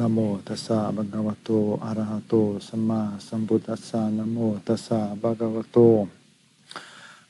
[0.00, 1.50] นะโมตัสสะบะคะวะโต
[1.84, 2.34] อะระหะโต
[2.68, 5.78] สัมมาสัมพุทธัสสะนะโมตัสสะบะคะวะโต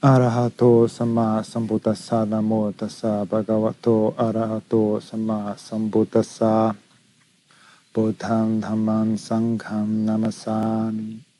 [0.04, 0.62] อะระหะโต
[0.96, 3.89] สัมมาสัมพุทธัสสะนะโมตัสสะบะคะวะโต
[4.21, 4.75] อะระหะโต
[5.09, 6.54] สัมมาสัมพุทธัสสะ
[7.93, 10.61] พุทธังธัมมัง สังฆัง นามัสสา
[10.94, 11.32] มิ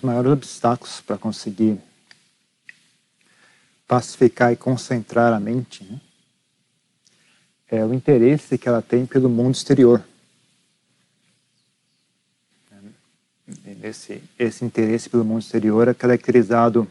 [0.00, 1.78] dos maiores obstáculos para conseguir
[3.86, 6.00] pacificar e concentrar a mente né,
[7.70, 10.02] é o interesse que ela tem pelo mundo exterior.
[13.82, 16.88] Esse, esse interesse pelo mundo exterior é caracterizado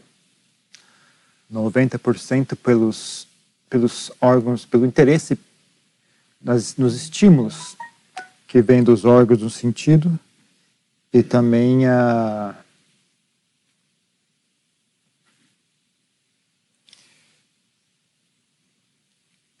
[1.52, 3.26] 90% pelos,
[3.68, 5.38] pelos órgãos, pelo interesse
[6.40, 7.76] nas, nos estímulos
[8.46, 10.18] que vêm dos órgãos do sentido
[11.12, 12.54] e também a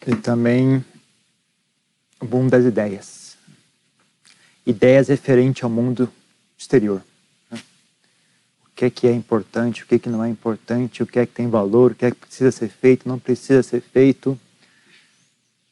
[0.06, 0.84] e também
[2.20, 3.36] o mundo das ideias.
[4.66, 6.10] Ideias referentes ao mundo
[6.56, 7.02] exterior.
[7.50, 7.60] Né?
[8.66, 11.18] O que é que é importante, o que é que não é importante, o que
[11.18, 14.38] é que tem valor, o que é que precisa ser feito, não precisa ser feito,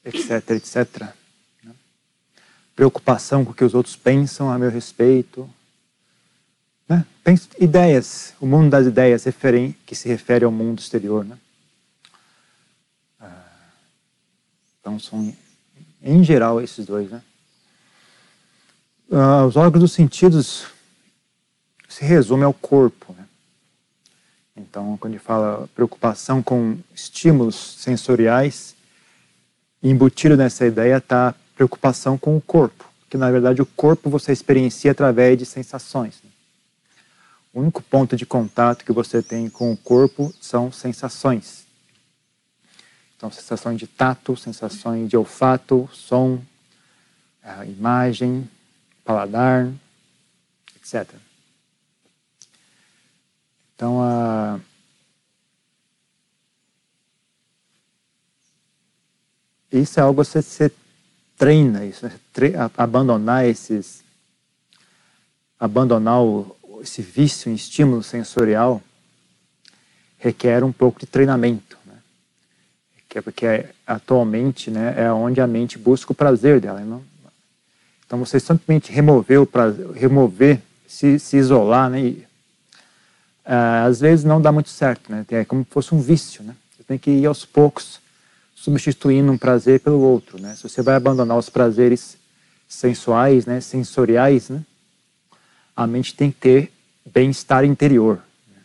[0.04, 1.02] etc, etc.
[1.62, 1.74] Né?
[2.74, 5.48] Preocupação com o que os outros pensam a meu respeito,
[6.88, 7.04] né?
[7.60, 9.24] ideias, o mundo das ideias
[9.84, 11.24] que se refere ao mundo exterior.
[11.24, 11.38] Né?
[13.20, 13.44] Ah,
[14.88, 15.36] então, são,
[16.02, 17.10] em geral, esses dois.
[17.10, 17.20] Né?
[19.12, 20.66] Ah, os órgãos dos sentidos
[21.86, 23.14] se resume ao corpo.
[23.16, 23.26] Né?
[24.56, 28.74] Então, quando ele fala preocupação com estímulos sensoriais,
[29.82, 34.92] embutido nessa ideia está preocupação com o corpo, que na verdade o corpo você experiencia
[34.92, 36.14] através de sensações.
[36.24, 36.30] Né?
[37.52, 41.67] O único ponto de contato que você tem com o corpo são sensações.
[43.18, 46.40] Então, sensações de tato, sensações de olfato, som,
[47.66, 48.48] imagem,
[49.04, 49.68] paladar,
[50.76, 51.12] etc.
[53.74, 54.60] Então, a.
[59.72, 60.72] Isso é algo que você,
[61.36, 62.18] treina, isso, né?
[62.32, 64.04] tre abandonar esses.
[65.58, 68.80] Abandonar o, esse vício em estímulo sensorial
[70.18, 71.77] requer um pouco de treinamento?
[73.08, 76.80] Que é porque atualmente né, é onde a mente busca o prazer dela.
[76.80, 77.02] Não?
[78.06, 82.00] Então você simplesmente remover o prazer, remover, se, se isolar, né?
[82.00, 82.26] E,
[83.46, 85.24] uh, às vezes não dá muito certo, né?
[85.30, 86.56] É como se fosse um vício, né?
[86.76, 88.00] Você tem que ir aos poucos
[88.54, 90.54] substituindo um prazer pelo outro, né?
[90.56, 92.16] Se você vai abandonar os prazeres
[92.68, 94.62] sensuais, né, sensoriais, né?
[95.74, 96.72] a mente tem que ter
[97.06, 98.20] bem-estar interior.
[98.48, 98.60] Né?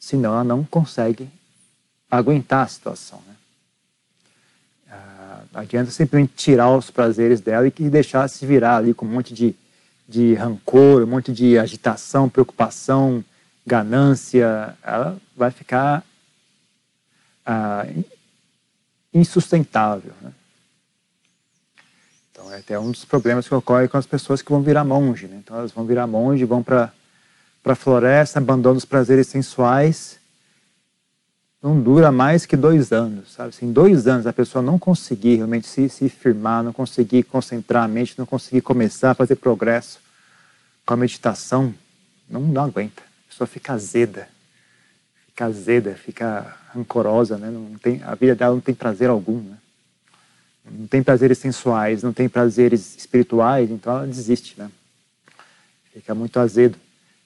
[0.00, 1.28] Senão ela não consegue
[2.10, 3.22] aguentar a situação.
[5.58, 9.56] Adianta simplesmente tirar os prazeres dela e deixar se virar ali com um monte de,
[10.08, 13.24] de rancor, um monte de agitação, preocupação,
[13.66, 14.76] ganância.
[14.84, 16.04] Ela vai ficar
[17.44, 17.84] ah,
[19.12, 20.12] insustentável.
[20.22, 20.30] Né?
[22.30, 25.26] Então, é até um dos problemas que ocorre com as pessoas que vão virar monge.
[25.26, 25.40] Né?
[25.42, 26.92] Então, elas vão virar monge, vão para
[27.64, 30.20] a floresta, abandonam os prazeres sensuais.
[31.60, 33.52] Não dura mais que dois anos, sabe?
[33.54, 37.84] Se em dois anos a pessoa não conseguir realmente se, se firmar, não conseguir concentrar
[37.84, 39.98] a mente, não conseguir começar a fazer progresso
[40.86, 41.74] com a meditação,
[42.30, 43.02] não, não aguenta.
[43.02, 44.28] A pessoa fica azeda,
[45.26, 47.50] fica azeda, fica rancorosa, né?
[47.50, 49.56] Não tem, a vida dela não tem prazer algum, né?
[50.70, 54.70] não tem prazeres sensuais, não tem prazeres espirituais, então ela desiste, né?
[55.92, 56.78] Fica muito azedo.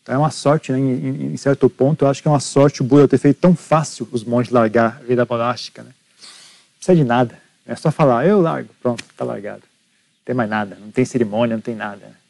[0.02, 0.78] Então é uma sorte, né?
[0.78, 3.54] em, em, certo ponto, eu acho que é uma sorte o Buda ter feito tão
[3.54, 5.90] fácil os monges largar a vida monástica, né?
[5.90, 9.62] Não precisa de nada, é só falar, eu largo, pronto, está largado.
[9.62, 12.20] Não tem mais nada, não tem cerimônia, não tem nada.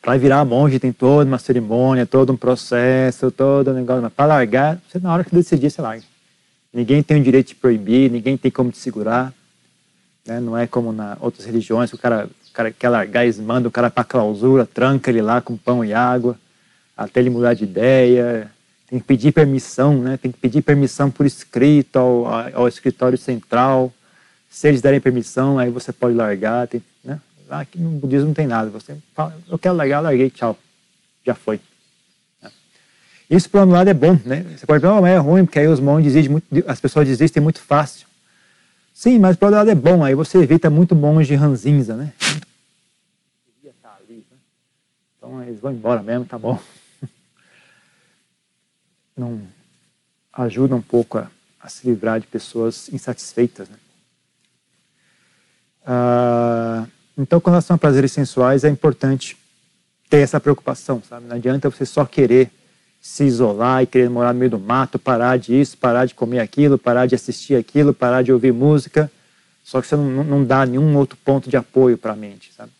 [0.00, 4.10] Para virar monge tem toda uma cerimônia, todo um processo, todo um negócio.
[4.10, 6.04] Para largar, você na hora que decidir, você larga.
[6.72, 9.32] Ninguém tem o direito de proibir, ninguém tem como te segurar.
[10.26, 10.40] Né?
[10.40, 13.72] Não é como na outras religiões, o cara, o cara quer largar, eles mandam o
[13.72, 16.38] cara para clausura, tranca ele lá com pão e água,
[16.96, 18.50] até ele mudar de ideia.
[18.86, 20.16] Tem que pedir permissão, né?
[20.16, 23.92] tem que pedir permissão por escrito ao, ao escritório central.
[24.48, 26.68] Se eles derem permissão, aí você pode largar.
[26.68, 27.20] Tem, né?
[27.48, 28.70] Lá aqui no budismo não tem nada.
[28.70, 30.56] Você fala, eu quero largar, larguei, tchau.
[31.26, 31.60] Já foi.
[32.40, 32.50] Né?
[33.28, 34.18] Isso, por um lado, é bom.
[34.24, 34.44] Né?
[34.56, 37.42] Você pode falar, oh, mas é ruim, porque aí os monges muito, as pessoas desistem
[37.42, 38.06] muito fácil.
[38.94, 42.12] Sim, mas por outro lado é bom, aí você evita muito monge ranzinza, né?
[43.64, 44.24] Estar ali,
[45.18, 46.60] Então eles vão embora mesmo, tá bom.
[49.16, 49.40] Não
[50.32, 51.30] ajuda um pouco a,
[51.60, 53.68] a se livrar de pessoas insatisfeitas.
[53.68, 53.76] Né?
[55.86, 59.36] Ah, então, com relação a prazeres sensuais, é importante
[60.10, 61.26] ter essa preocupação, sabe?
[61.26, 62.50] Não adianta você só querer
[63.00, 66.78] se isolar e querer morar no meio do mato, parar disso, parar de comer aquilo,
[66.78, 69.10] parar de assistir aquilo, parar de ouvir música,
[69.62, 72.72] só que você não, não dá nenhum outro ponto de apoio para a mente, sabe?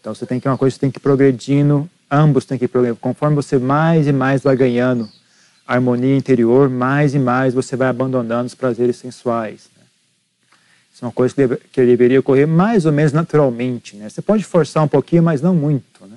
[0.00, 2.68] Então você tem que uma coisa, você tem que ir progredindo, ambos têm que ir
[2.68, 3.00] progredindo.
[3.00, 5.08] Conforme você mais e mais vai ganhando
[5.68, 9.68] harmonia interior, mais e mais você vai abandonando os prazeres sensuais.
[9.76, 9.84] Né?
[10.94, 13.94] Isso é uma coisa que, deve, que deveria ocorrer mais ou menos naturalmente.
[13.94, 14.08] Né?
[14.08, 16.06] Você pode forçar um pouquinho, mas não muito.
[16.06, 16.16] Né?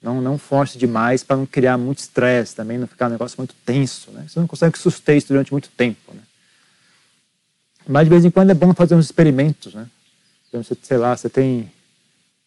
[0.00, 3.54] Não, não force demais para não criar muito estresse, também não ficar um negócio muito
[3.66, 4.12] tenso.
[4.12, 4.26] Né?
[4.28, 6.14] Você não consegue suster isso durante muito tempo.
[6.14, 6.20] Né?
[7.88, 9.74] Mas de vez em quando é bom fazer uns experimentos.
[9.74, 9.88] Né?
[10.48, 11.68] Então, você, sei lá, você tem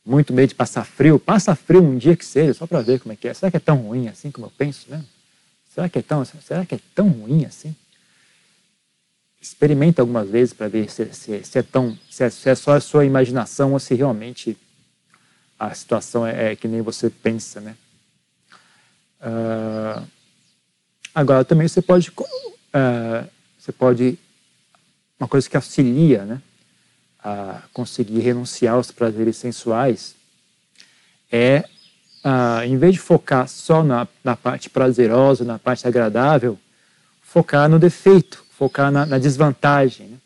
[0.06, 3.12] muito medo de passar frio, passa frio um dia que seja, só para ver como
[3.12, 3.34] é que é.
[3.34, 5.15] Será que é tão ruim assim como eu penso mesmo?
[5.76, 7.76] Será que é tão, será que é tão ruim assim?
[9.42, 12.78] Experimenta algumas vezes para ver se, se, se, é tão, se é, se é, só
[12.78, 14.58] a sua imaginação ou se realmente
[15.60, 17.76] a situação é, é que nem você pensa, né?
[19.20, 20.08] Uh,
[21.14, 23.30] agora também você pode, uh,
[23.60, 24.18] você pode
[25.20, 26.42] uma coisa que auxilia, né,
[27.20, 30.16] a conseguir renunciar aos prazeres sensuais
[31.30, 31.68] é
[32.28, 36.58] ah, em vez de focar só na, na, parte prazerosa, na parte agradável,
[37.22, 40.18] focar no defeito, focar na, na desvantagem né,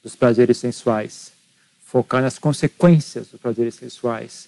[0.00, 1.32] dos prazeres sensuais,
[1.84, 4.46] focar nas consequências dos prazeres sensuais,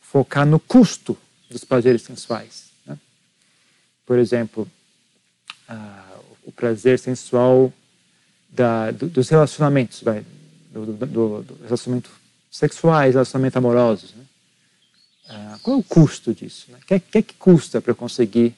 [0.00, 1.18] focar no custo
[1.50, 2.66] dos prazeres sensuais.
[2.86, 2.96] Né?
[4.06, 4.70] Por exemplo,
[5.68, 7.72] ah, o prazer sensual
[8.48, 10.24] da, do, dos relacionamentos, vai,
[10.70, 12.12] do, do, do, relacionamento
[12.48, 14.14] sexuais, relacionamentos amorosos.
[14.14, 14.24] Né?
[15.28, 16.66] Ah, qual é o custo disso?
[16.70, 16.78] Né?
[16.82, 18.54] O que, que, que custa para eu conseguir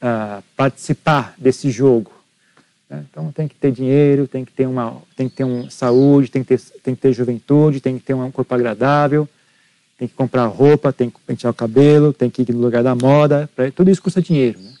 [0.00, 2.12] ah, participar desse jogo?
[2.88, 3.04] Né?
[3.10, 6.42] Então tem que ter dinheiro, tem que ter uma, tem que ter uma saúde, tem
[6.42, 9.28] que ter, tem que ter juventude, tem que ter um corpo agradável,
[9.98, 12.94] tem que comprar roupa, tem que pentear o cabelo, tem que ir no lugar da
[12.94, 14.58] moda, pra, tudo isso custa dinheiro.
[14.58, 14.74] Né?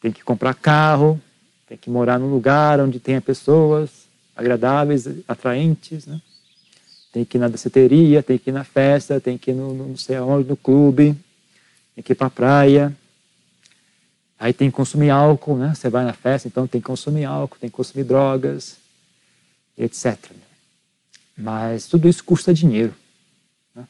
[0.00, 1.20] Tem que comprar carro,
[1.66, 6.20] tem que morar num lugar onde tenha pessoas agradáveis, atraentes, né?
[7.12, 9.88] Tem que ir na danceteria, tem que ir na festa, tem que ir no, no
[9.88, 11.16] não sei aonde, no clube,
[11.94, 12.96] tem que ir para a praia.
[14.38, 15.74] Aí tem que consumir álcool, né?
[15.74, 18.76] Você vai na festa, então tem que consumir álcool, tem que consumir drogas,
[19.76, 20.16] etc.
[21.36, 22.94] Mas tudo isso custa dinheiro.
[23.74, 23.84] Né?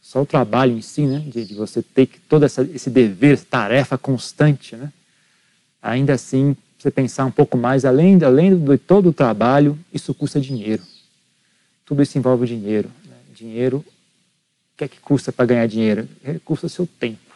[0.00, 1.18] Só o trabalho em si, né?
[1.18, 4.90] De, de você ter que todo essa, esse dever, essa tarefa constante, né?
[5.82, 10.40] Ainda assim, você pensar um pouco mais, além, além de todo o trabalho, isso custa
[10.40, 10.82] dinheiro
[11.90, 12.88] tudo isso envolve dinheiro.
[13.04, 13.16] Né?
[13.34, 16.08] Dinheiro, o que é que custa para ganhar dinheiro?
[16.44, 17.34] Custa seu tempo.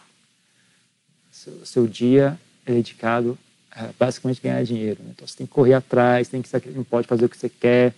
[1.32, 3.36] Seu, seu dia é dedicado
[3.72, 5.00] a basicamente ganhar dinheiro.
[5.02, 5.10] Né?
[5.12, 7.94] Então você tem que correr atrás, tem que não pode fazer o que você quer.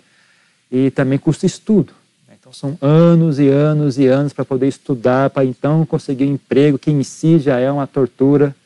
[0.72, 1.92] E também custa estudo.
[2.26, 2.36] Né?
[2.40, 6.78] Então são anos e anos e anos para poder estudar, para então conseguir um emprego
[6.78, 8.56] que em si já é uma tortura,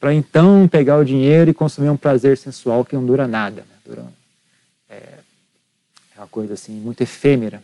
[0.00, 3.60] para então pegar o dinheiro e consumir um prazer sensual que não dura nada.
[3.60, 3.76] Né?
[3.86, 4.20] Dura
[6.20, 7.62] uma coisa assim muito efêmera.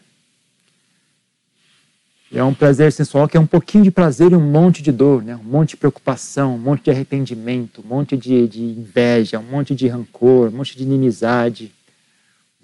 [2.32, 5.22] É um prazer sensual que é um pouquinho de prazer e um monte de dor,
[5.22, 5.36] né?
[5.36, 9.75] um monte de preocupação, um monte de arrependimento, um monte de, de inveja, um monte
[9.75, 11.72] de rancor, um monte de inimizade,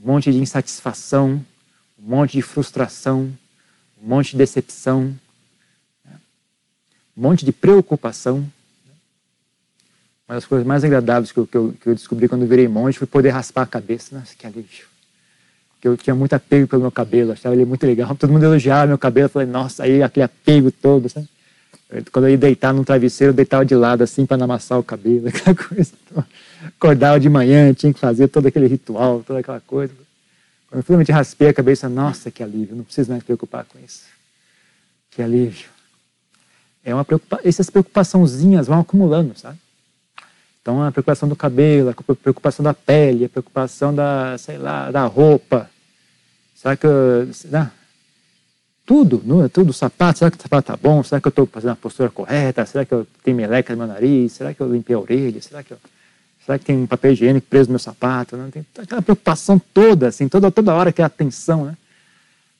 [0.02, 1.44] um monte de insatisfação,
[1.98, 3.30] um monte de frustração,
[4.02, 5.14] um monte de decepção,
[6.04, 6.18] né?
[7.16, 8.50] um monte de preocupação.
[10.26, 12.66] Uma das coisas mais agradáveis que eu, que eu, que eu descobri quando eu virei
[12.66, 14.18] monge foi poder raspar a cabeça.
[14.18, 14.91] Nossa, que alívio
[15.82, 18.14] que eu tinha muito apego pelo meu cabelo, achava ele muito legal.
[18.14, 21.28] Todo mundo elogiava meu cabelo, eu falei, nossa, aí aquele apego todo, sabe?
[22.12, 24.84] Quando eu ia deitar num travesseiro, eu deitava de lado assim para não amassar o
[24.84, 25.92] cabelo, aquela coisa.
[26.64, 29.92] Acordava de manhã, tinha que fazer todo aquele ritual, toda aquela coisa.
[30.68, 33.76] Quando eu finalmente raspei a cabeça, nossa, que alívio, não preciso mais me preocupar com
[33.84, 34.04] isso.
[35.10, 35.68] Que alívio.
[36.84, 37.40] É uma preocupa...
[37.44, 39.58] Essas preocupaçõezinhas vão acumulando, sabe?
[40.62, 45.04] Então, a preocupação do cabelo, a preocupação da pele, a preocupação da, sei lá, da
[45.06, 45.68] roupa.
[46.62, 47.72] Será que eu, né?
[48.86, 51.02] tudo, não é tudo, sapato, será que o sapato tá bom?
[51.02, 52.64] Será que eu estou fazendo a postura correta?
[52.64, 54.30] Será que eu tenho meleca no meu nariz?
[54.30, 55.42] Será que eu limpei a orelha?
[55.42, 55.78] Será que eu,
[56.46, 58.36] será que tem um papel higiênico preso no meu sapato?
[58.36, 61.76] Não tem aquela preocupação toda, assim, toda toda hora que é atenção, né?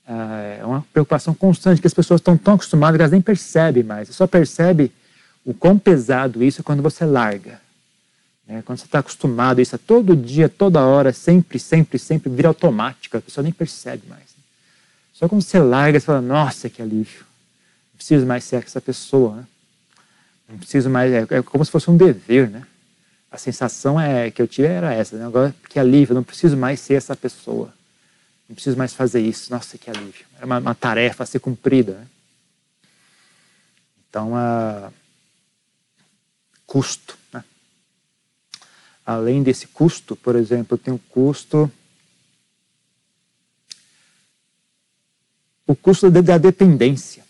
[0.05, 3.85] Ah, é uma preocupação constante que as pessoas estão tão acostumadas que elas nem percebem
[3.85, 4.09] mais.
[4.09, 4.91] Você só percebe
[5.45, 7.62] o quão pesado isso é quando você larga.
[8.49, 12.49] É, quando você está acostumado a isso todo dia, toda hora, sempre, sempre, sempre, vira
[12.49, 14.33] automático, a pessoa nem percebe mais.
[15.13, 17.21] Só quando você larga, você fala, nossa, que alívio.
[17.93, 19.47] Não preciso mais ser essa pessoa, né?
[20.49, 22.67] Não preciso mais, é, é como se fosse um dever, né?
[23.31, 25.25] A sensação é que eu tive era essa, né?
[25.25, 27.73] agora que alívio, não preciso mais ser essa pessoa.
[28.47, 29.51] Não preciso mais fazer isso.
[29.51, 30.27] Nossa, que alívio.
[30.37, 31.93] Era uma, uma tarefa a ser cumprida.
[31.93, 32.07] Né?
[34.11, 34.93] Então, uh,
[36.67, 37.17] custo.
[39.05, 41.71] Além desse custo, por exemplo, tem o custo.
[45.67, 47.25] O custo da dependência.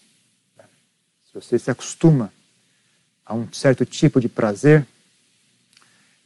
[1.26, 2.33] Se você se acostuma
[3.25, 4.87] a um certo tipo de prazer,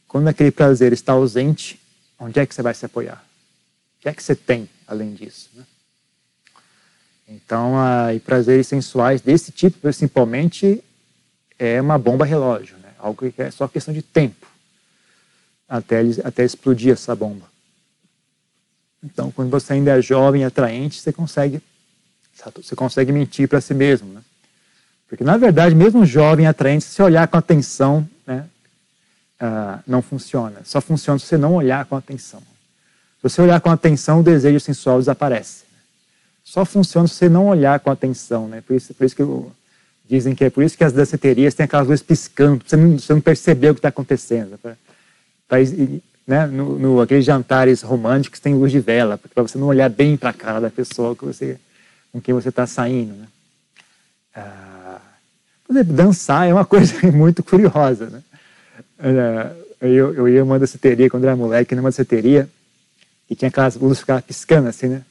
[0.07, 1.79] quando aquele prazer está ausente,
[2.19, 3.23] onde é que você vai se apoiar?
[3.97, 5.49] O que é que você tem além disso?
[5.53, 5.65] Né?
[7.29, 10.83] Então, uh, e prazeres sensuais desse tipo, principalmente,
[11.57, 12.93] é uma bomba relógio, né?
[12.97, 14.56] algo que é só questão de tempo
[15.67, 17.45] até, até explodir essa bomba.
[19.03, 21.61] Então, quando você ainda é jovem atraente, você consegue,
[22.55, 24.11] você consegue mentir para si mesmo.
[24.13, 24.21] Né?
[25.07, 28.45] Porque, na verdade, mesmo jovem atraente, se olhar com atenção, né,
[29.41, 30.61] uh, não funciona.
[30.63, 32.39] Só funciona se você não olhar com atenção.
[32.39, 35.63] Se você olhar com atenção, o desejo sensual desaparece.
[36.43, 38.61] Só funciona se você não olhar com atenção, né?
[38.61, 39.51] Por isso, por isso que eu,
[40.09, 43.13] dizem que é por isso que as danceterias têm aquelas luzes piscando, você não, você
[43.13, 44.57] não percebeu o que está acontecendo.
[44.57, 44.75] Pra,
[45.47, 45.59] pra,
[46.27, 46.45] né?
[46.45, 50.31] no, no, aqueles jantares românticos tem luz de vela, para você não olhar bem para
[50.31, 51.57] a cara da pessoa que você,
[52.11, 53.13] com quem você está saindo.
[53.13, 53.27] Né?
[54.35, 54.99] Ah,
[55.85, 58.09] dançar é uma coisa muito curiosa.
[58.09, 58.21] Né?
[59.79, 62.49] Eu, eu ia uma danceteria quando era moleque, numa danceteria,
[63.29, 65.01] e tinha aquelas luzes que ficavam piscando assim, né?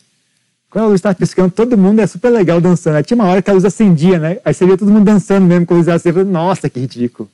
[0.68, 2.96] Quando a luz estava piscando, todo mundo é super legal dançando.
[2.96, 4.38] Aí tinha uma hora que a luz acendia, né?
[4.44, 6.24] Aí você via todo mundo dançando mesmo com a luz acesa.
[6.24, 7.30] Nossa, que ridículo.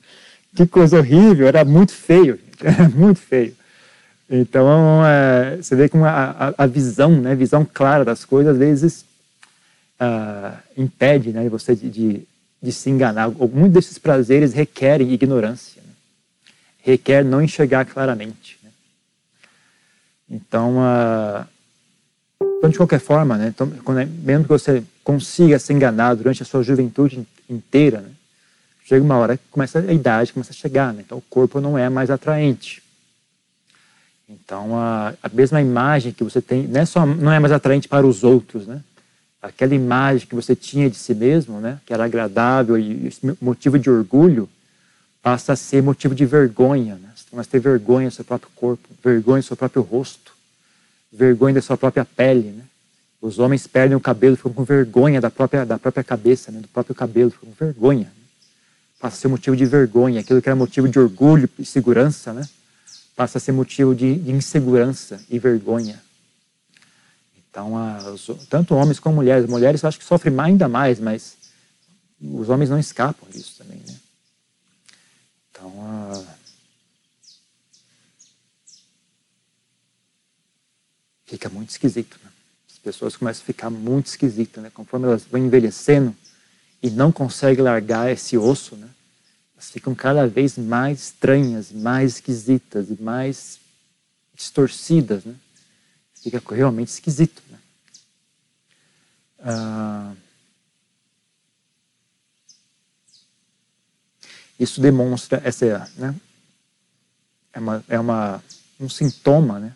[0.55, 1.47] Que coisa horrível.
[1.47, 3.55] Era muito feio, Era muito feio.
[4.29, 7.35] Então, é, você vê como a, a, visão, né?
[7.35, 9.05] visão clara das coisas, às vezes,
[9.99, 11.47] uh, impede né?
[11.49, 12.23] você de, de,
[12.61, 13.29] de, se enganar.
[13.29, 15.81] Muitos desses prazeres requerem ignorância.
[15.85, 15.93] Né?
[16.81, 18.57] Requer não enxergar claramente.
[18.63, 18.69] Né?
[20.31, 21.45] Então, uh,
[22.63, 23.69] então, de qualquer forma, né, então,
[23.99, 28.09] é, mesmo que você consiga se enganar durante a sua juventude inteira, né,
[28.85, 31.77] chega uma hora que começa a idade começa a chegar, né, então o corpo não
[31.77, 32.81] é mais atraente.
[34.27, 37.87] Então a, a mesma imagem que você tem não é só não é mais atraente
[37.87, 38.81] para os outros, né?
[39.41, 43.11] Aquela imagem que você tinha de si mesmo, né, que era agradável e
[43.41, 44.49] motivo de orgulho,
[45.21, 46.95] passa a ser motivo de vergonha.
[46.95, 47.09] Né?
[47.13, 50.33] Você começa a ter vergonha do seu próprio corpo, vergonha do seu próprio rosto
[51.13, 52.63] vergonha da sua própria pele, né?
[53.21, 56.59] Os homens perdem o cabelo, ficam com vergonha da própria, da própria cabeça, né?
[56.59, 58.11] do próprio cabelo, ficam com vergonha.
[59.03, 60.21] Passa a ser motivo de vergonha.
[60.21, 62.47] Aquilo que era motivo de orgulho e segurança, né?
[63.17, 66.01] passa a ser motivo de, de insegurança e vergonha.
[67.37, 67.73] Então,
[68.13, 69.45] os, tanto homens como mulheres.
[69.45, 71.35] Mulheres eu acho que sofrem ainda mais, mas
[72.17, 73.81] os homens não escapam disso também.
[73.85, 73.99] Né?
[75.51, 76.25] Então,
[81.25, 82.17] fica muito esquisito.
[82.23, 82.31] Né?
[82.71, 84.71] As pessoas começam a ficar muito esquisitas, né?
[84.73, 86.15] Conforme elas vão envelhecendo
[86.81, 88.89] e não conseguem largar esse osso, né?
[89.63, 93.59] Elas ficam cada vez mais estranhas, mais esquisitas e mais
[94.35, 95.35] distorcidas, né?
[96.15, 97.59] Fica realmente esquisito, né?
[99.39, 100.13] Ah,
[104.59, 106.13] isso demonstra essa, né?
[107.53, 108.43] É uma, é uma
[108.79, 109.73] um sintoma, né?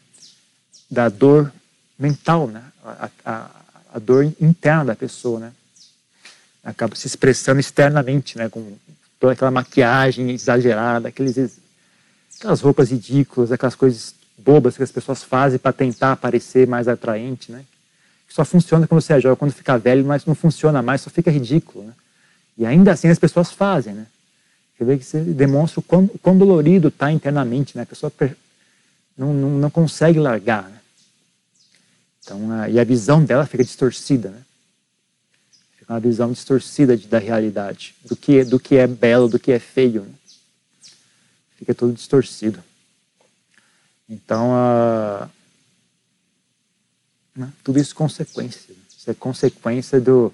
[0.91, 1.53] da dor
[1.97, 2.63] mental, né?
[2.83, 3.51] A, a,
[3.93, 5.53] a, dor interna da pessoa, né?
[6.63, 8.49] Acaba se expressando externamente, né?
[8.49, 8.77] Com
[9.19, 11.59] toda aquela maquiagem exagerada, aqueles,
[12.37, 17.51] aquelas roupas ridículas, aquelas coisas bobas que as pessoas fazem para tentar parecer mais atraente,
[17.51, 17.65] né?
[18.29, 21.31] Só funciona quando você é jovem, quando fica velho, mas não funciona mais, só fica
[21.31, 21.93] ridículo, né?
[22.57, 24.05] E ainda assim as pessoas fazem, né?
[24.77, 27.83] Quer ver que você demonstra o quão, o quão dolorido está internamente, né?
[27.83, 28.11] A pessoa
[29.17, 30.77] não, não, não consegue largar, né?
[32.23, 34.41] Então, a, e a visão dela fica distorcida, né?
[35.87, 39.59] Uma visão distorcida de, da realidade, do que, do que é belo, do que é
[39.59, 40.03] feio.
[40.03, 40.13] Né?
[41.57, 42.61] Fica tudo distorcido.
[44.09, 45.29] Então, a,
[47.35, 47.51] né?
[47.63, 48.73] tudo isso é consequência.
[48.73, 48.81] Né?
[48.97, 50.33] Isso é consequência do,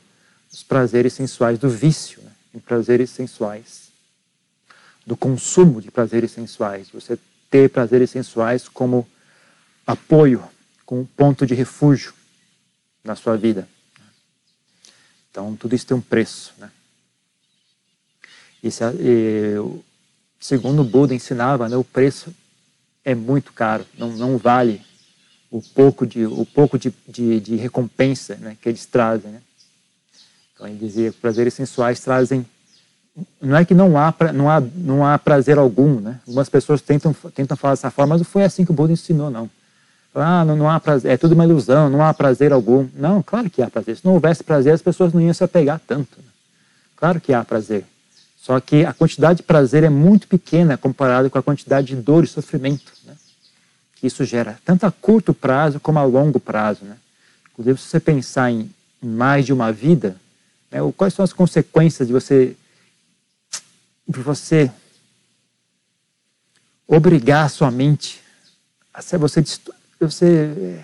[0.50, 2.32] dos prazeres sensuais, do vício né?
[2.56, 3.90] em prazeres sensuais,
[5.06, 6.90] do consumo de prazeres sensuais.
[6.94, 7.20] Você
[7.50, 9.08] ter prazeres sensuais como
[9.86, 10.44] apoio
[10.86, 12.14] com um ponto de refúgio
[13.04, 13.68] na sua vida.
[15.34, 16.54] Então, tudo isso tem um preço.
[16.60, 16.70] Né?
[18.62, 19.56] E, se, e,
[20.40, 22.32] segundo o Buda ensinava, né, o preço
[23.04, 24.80] é muito caro, não, não vale
[25.50, 29.32] o pouco de, o pouco de, de, de recompensa né, que eles trazem.
[29.32, 29.42] Né?
[30.54, 32.46] Então ele dizia que prazeres sensuais trazem
[33.42, 36.20] não é que não há, não há, não há prazer algum, né?
[36.26, 39.30] Algumas pessoas tentam, tentam falar dessa forma, mas não foi assim que o Buda ensinou,
[39.30, 39.48] não.
[40.16, 42.88] Ah, não, não há prazer, é tudo uma ilusão, não há prazer algum.
[42.94, 43.98] Não, claro que há prazer.
[43.98, 46.18] Se não houvesse prazer, as pessoas não iam se apegar tanto.
[46.18, 46.26] Né?
[46.96, 47.86] Claro que há prazer.
[48.38, 52.24] Só que a quantidade de prazer é muito pequena comparada com a quantidade de dor
[52.24, 53.16] e sofrimento né?
[53.96, 56.86] que isso gera, tanto a curto prazo como a longo prazo.
[56.86, 56.98] Né?
[57.54, 58.70] Inclusive, se você pensar em
[59.02, 60.16] mais de uma vida,
[60.70, 62.56] né, quais são as consequências de você,
[64.08, 64.72] de você
[66.88, 68.22] obrigar a sua mente
[68.94, 69.44] a ser você,
[70.06, 70.80] você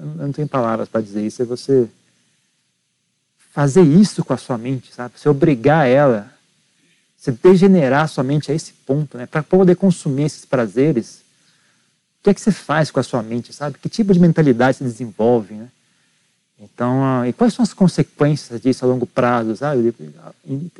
[0.00, 1.88] eu não tenho palavras para dizer isso, é você
[3.52, 5.18] fazer isso com a sua mente, sabe?
[5.18, 6.32] Você obrigar ela
[7.22, 9.26] você degenerar sua mente a esse ponto, né?
[9.26, 11.22] Para poder consumir esses prazeres,
[12.18, 13.78] o que é que você faz com a sua mente, sabe?
[13.78, 15.68] Que tipo de mentalidade se desenvolve, né?
[16.58, 19.94] Então, e quais são as consequências disso a longo prazo, sabe?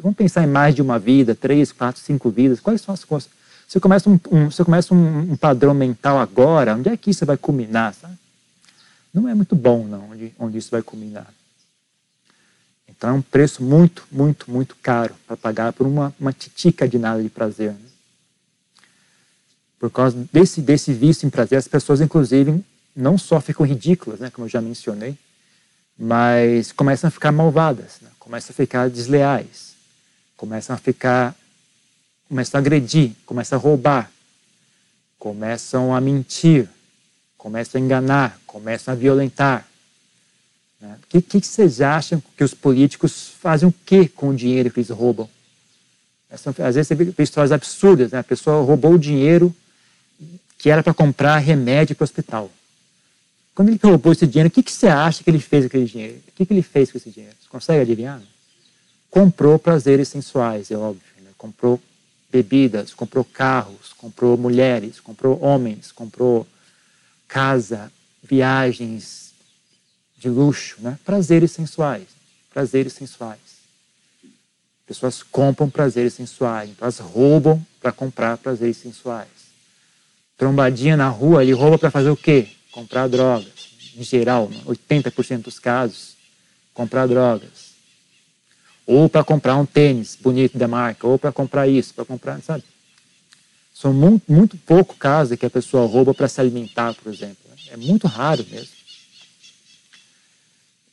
[0.01, 2.59] Vamos pensar em mais de uma vida, três, quatro, cinco vidas.
[2.59, 3.42] Quais são as consequências?
[3.73, 7.25] Você começa um, um, você começa um, um, padrão mental agora, onde é que isso
[7.25, 8.19] vai culminar, sabe?
[9.15, 11.33] Não é muito bom, não, onde, onde isso vai culminar.
[12.87, 16.99] Então é um preço muito, muito, muito caro para pagar por uma, uma titica de
[16.99, 17.71] nada de prazer.
[17.71, 17.89] Né?
[19.79, 22.63] Por causa desse, desse vício em prazer, as pessoas, inclusive,
[22.95, 25.17] não só ficam ridículas, né, como eu já mencionei,
[25.99, 28.11] mas começam a ficar malvadas, né?
[28.19, 29.73] começam a ficar desleais,
[30.37, 31.35] começam a ficar,
[32.33, 34.11] começam a agredir, começam a roubar,
[35.19, 36.67] começam a mentir,
[37.37, 39.69] começam a enganar, começam a violentar,
[40.81, 40.99] o né?
[41.11, 44.89] que, que, vocês acham que os políticos fazem o que com o dinheiro que eles
[44.89, 45.29] roubam?
[46.31, 48.21] Às vezes você vê histórias absurdas, né?
[48.21, 49.55] A pessoa roubou o dinheiro
[50.57, 52.51] que era para comprar remédio para o hospital.
[53.55, 55.85] Quando ele roubou esse dinheiro, o que, que você acha que ele fez com aquele
[55.85, 56.17] dinheiro?
[56.29, 57.37] O que, que ele fez com esse dinheiro?
[57.39, 58.23] Você consegue adivinhar?
[59.11, 61.03] Comprou prazeres sensuais, é óbvio.
[61.21, 61.29] Né?
[61.37, 61.79] Comprou
[62.33, 66.47] bebidas, comprou carros, comprou mulheres, comprou homens, comprou
[67.29, 67.93] casa,
[68.23, 69.33] viagens,
[70.17, 70.99] de luxo, né?
[71.05, 72.09] prazeres sensuais.
[72.51, 73.41] Prazeres sensuais.
[74.87, 79.29] Pessoas compram prazeres sensuais, então elas roubam para comprar prazeres sensuais.
[80.37, 82.49] Trombadinha na rua, ele rouba para fazer o quê?
[82.71, 83.71] Comprar drogas.
[83.97, 86.17] Em geral, 80% dos casos,
[86.75, 87.72] comprar drogas.
[88.87, 92.65] Ou para comprar um tênis bonito da marca, ou para comprar isso, para comprar, sabe?
[93.75, 97.37] São muito, muito pouco casos que a pessoa rouba para se alimentar, por exemplo.
[97.71, 98.83] É muito raro mesmo.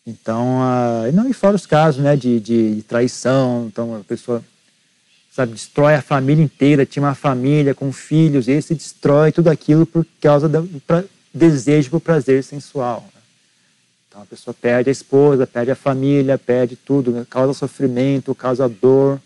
[0.07, 4.43] Então, uh, não, e fora os casos né, de, de, de, traição, então a pessoa
[5.31, 9.85] sabe, destrói a família inteira, tinha uma família com filhos, e esse destrói tudo aquilo
[9.85, 13.07] por causa do pra, desejo por prazer sensual.
[14.19, 14.23] Né?
[14.23, 17.25] Então a pessoa perde a esposa, perde a família, perde tudo, né?
[17.29, 19.19] causa sofrimento, causa dor.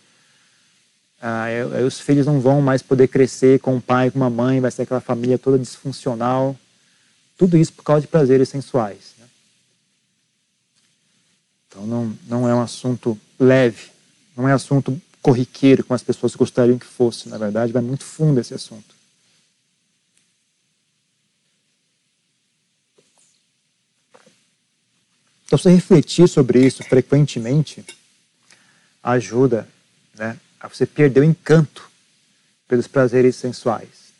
[1.22, 1.46] Ah,
[1.86, 4.84] os filhos não vão mais poder crescer com o pai, com a mãe, vai ser
[4.84, 6.56] aquela família toda disfuncional.
[7.38, 9.14] Tudo isso por causa de prazeres sensuais.
[11.68, 13.90] Então não, não é um assunto leve,
[14.38, 17.30] não é assunto corriqueiro como as pessoas gostariam que fosse.
[17.30, 18.94] Na verdade, vai muito fundo esse assunto.
[25.54, 27.86] Então, você refletir sobre isso frequentemente
[29.04, 29.68] ajuda
[30.16, 31.92] né, a você perder o encanto
[32.68, 34.12] pelos prazeres sensuais.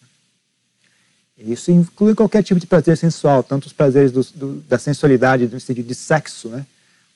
[1.36, 5.60] Isso inclui qualquer tipo de prazer sensual, tanto os prazeres do, do, da sensualidade no
[5.60, 6.68] sentido de sexo, né?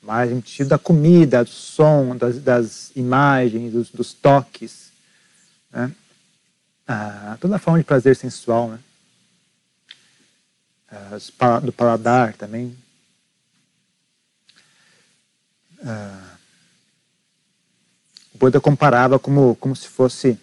[0.02, 4.88] mas no sentido da comida, do som, das, das imagens, dos, dos toques,
[5.72, 5.92] né?
[6.88, 8.80] ah, toda forma de prazer sensual, né?
[10.90, 12.76] Ah, do paladar também.
[15.86, 16.36] Ah,
[18.34, 20.38] o Buda comparava como, como se fosse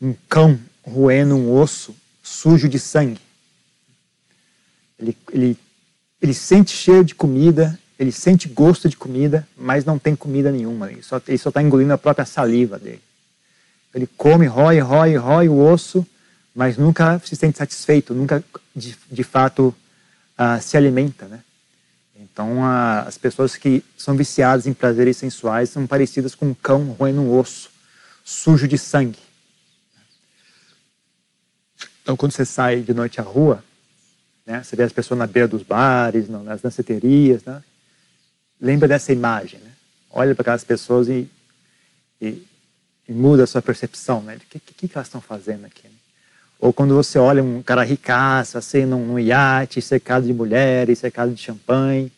[0.00, 3.20] um cão roendo um osso sujo de sangue.
[4.98, 5.58] Ele, ele,
[6.20, 10.90] ele sente cheiro de comida ele sente gosto de comida, mas não tem comida nenhuma.
[10.90, 13.02] Ele só está engolindo a própria saliva dele.
[13.94, 16.06] Ele come, rói, rói, rói o osso,
[16.54, 18.42] mas nunca se sente satisfeito, nunca
[18.74, 19.74] de, de fato
[20.38, 21.26] uh, se alimenta.
[21.26, 21.40] Né?
[22.40, 26.84] Então, uh, as pessoas que são viciadas em prazeres sensuais são parecidas com um cão
[26.92, 27.70] roendo um osso,
[28.24, 29.18] sujo de sangue.
[32.02, 33.62] Então, quando você sai de noite à rua,
[34.46, 37.62] né, você vê as pessoas na beira dos bares, nas danceterias, né?
[38.58, 39.72] lembra dessa imagem, né?
[40.10, 41.28] olha para aquelas pessoas e,
[42.22, 42.42] e,
[43.06, 44.36] e, muda a sua percepção, né?
[44.36, 45.86] O que, que, que elas estão fazendo aqui?
[45.86, 45.94] Né?
[46.58, 51.34] Ou quando você olha um cara ricaço, assim, num, num iate, cercado de mulheres, cercado
[51.34, 52.10] de champanhe,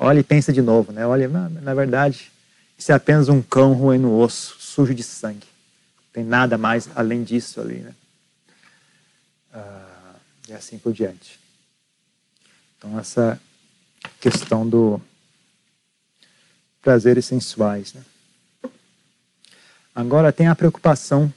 [0.00, 1.06] olha e pensa de novo, né?
[1.06, 2.32] Olha, na, verdade,
[2.76, 5.46] isso é apenas um cão roendo osso, sujo de sangue.
[5.96, 7.94] Não tem nada mais além disso ali, né?
[9.52, 10.14] Ah,
[10.48, 11.38] e assim por diante.
[12.78, 13.38] Então, essa
[14.18, 15.00] questão do
[16.80, 17.92] prazeres sensuais.
[17.92, 18.02] Né?
[19.94, 21.32] Agora tem a preocupação,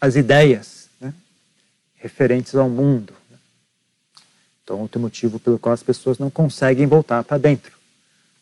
[0.00, 1.12] as ideias né?
[1.96, 3.12] referentes ao mundo.
[3.28, 3.38] Né?
[4.62, 7.73] Então, outro motivo pelo qual as pessoas não conseguem voltar para dentro,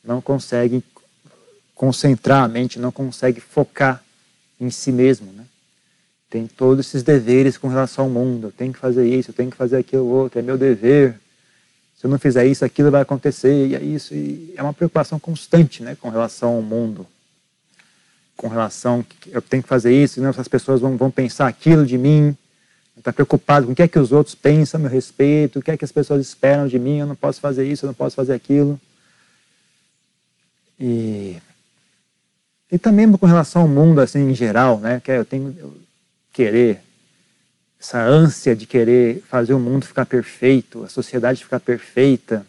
[0.02, 0.82] não conseguem
[1.74, 4.02] concentrar a mente, não conseguem focar
[4.60, 5.32] em si mesmo.
[5.32, 5.44] Né?
[6.30, 8.48] Tem todos esses deveres com relação ao mundo.
[8.48, 11.18] Eu tenho que fazer isso, eu tenho que fazer aquilo outro, é meu dever
[12.02, 14.12] se eu não fizer isso, aquilo vai acontecer, e é isso.
[14.12, 17.06] E é uma preocupação constante né, com relação ao mundo.
[18.36, 21.96] Com relação, eu tenho que fazer isso, senão essas pessoas vão, vão pensar aquilo de
[21.96, 22.36] mim.
[22.98, 25.70] Está preocupado com o que é que os outros pensam a meu respeito, o que
[25.70, 28.16] é que as pessoas esperam de mim, eu não posso fazer isso, eu não posso
[28.16, 28.80] fazer aquilo.
[30.78, 31.36] E,
[32.70, 35.00] e também com relação ao mundo assim em geral, né?
[35.00, 35.76] Que é, eu tenho eu
[36.32, 36.80] querer
[37.78, 42.46] essa ânsia de querer fazer o mundo ficar perfeito, a sociedade ficar perfeita,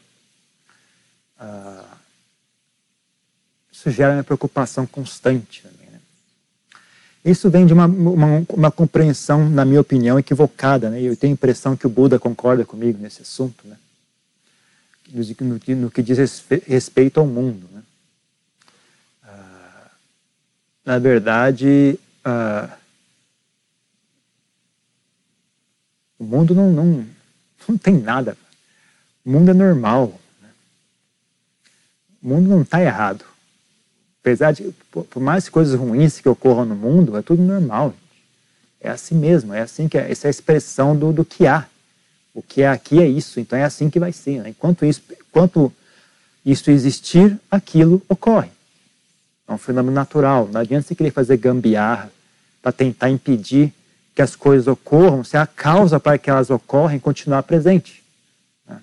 [1.40, 1.98] ah,
[3.72, 5.66] isso gera uma preocupação constante.
[5.66, 6.00] Né?
[7.26, 10.90] Isso vem de uma, uma, uma, compreensão, na minha opinião, equivocada.
[10.90, 11.02] Né?
[11.02, 13.78] Eu tenho a impressão que o Buda concorda comigo nesse assunto, né?
[15.12, 17.68] no, no, no que diz respeito ao mundo.
[17.74, 17.84] Né?
[19.24, 19.88] Ah,
[20.86, 22.00] na verdade,
[26.24, 27.06] O mundo não, não,
[27.67, 28.38] não tem nada.
[29.26, 30.17] O mundo é normal.
[30.41, 30.50] Né?
[32.22, 33.26] O mundo não está errado.
[34.22, 37.93] Apesar de, por mais coisas ruins que ocorram no mundo, é tudo normal.
[38.80, 41.67] É assim mesmo, é assim que é, essa é a expressão do, do que há.
[42.34, 44.41] O que é aqui é isso, então é assim que vai ser.
[44.41, 44.50] Né?
[44.50, 45.74] Enquanto, isso, enquanto
[46.46, 48.50] isso existir, aquilo ocorre.
[49.48, 50.48] É um fenômeno natural.
[50.52, 52.12] Não adianta você querer fazer gambiarra
[52.62, 53.74] para tentar impedir
[54.16, 58.04] que as coisas ocorram se a causa para que elas ocorrem continuar presente.
[58.68, 58.82] Né?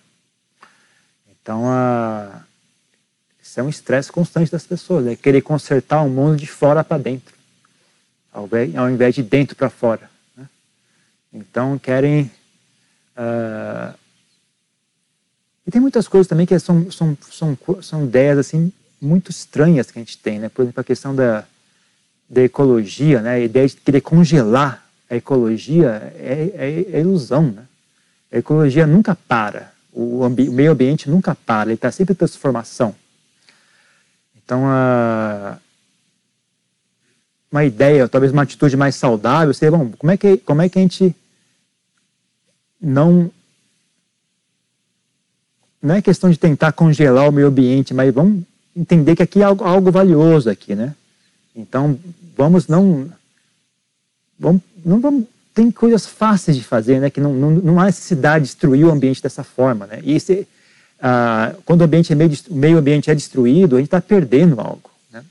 [1.31, 2.43] Então, a...
[3.41, 6.99] isso é um estresse constante das pessoas, é querer consertar o mundo de fora para
[6.99, 7.35] dentro,
[8.33, 10.11] ao invés de dentro para fora.
[10.37, 10.49] Né?
[11.33, 12.31] Então, querem.
[13.17, 13.95] Uh...
[15.67, 19.99] E tem muitas coisas também que são, são, são, são ideias assim muito estranhas que
[19.99, 20.49] a gente tem, né?
[20.49, 21.45] Por exemplo, a questão da,
[22.29, 23.31] da ecologia, né?
[23.35, 27.51] A ideia de querer congelar a ecologia é, é, é ilusão.
[27.51, 27.65] Né?
[28.31, 32.95] A ecologia nunca para, o, o meio ambiente nunca para, ele está sempre em transformação.
[34.37, 35.59] Então, a,
[37.51, 40.79] uma ideia, talvez uma atitude mais saudável seria, bom, como é que, como é que
[40.79, 41.15] a gente
[42.81, 43.31] não.
[45.83, 48.45] Não é questão de tentar congelar o meio ambiente, mas vamos
[48.77, 50.95] entender que aqui é algo, algo valioso aqui, né?
[51.55, 51.99] Então,
[52.37, 53.11] vamos não
[54.39, 57.11] vamos, não vamos, tem coisas fáceis de fazer, né?
[57.11, 60.01] Que não, não, não há necessidade de destruir o ambiente dessa forma, né?
[60.03, 60.47] E se,
[61.03, 64.91] ah, quando o, ambiente é meio, meio ambiente é destruído, a gente está perdendo algo.
[65.11, 65.25] Né?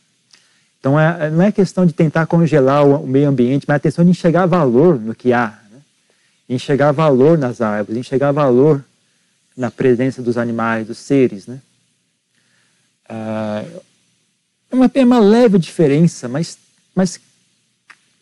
[0.80, 4.04] Então, é, não é questão de tentar congelar o, o, meio ambiente, mas é questão
[4.04, 5.60] de enxergar valor no que há.
[5.72, 5.80] Né?
[6.50, 8.84] Enxergar valor nas árvores, enxergar valor
[9.56, 11.46] na presença dos animais, dos seres.
[11.46, 11.60] Né?
[13.10, 13.66] Ah,
[14.72, 16.58] é, uma, é uma leve diferença, mas,
[16.94, 17.20] mas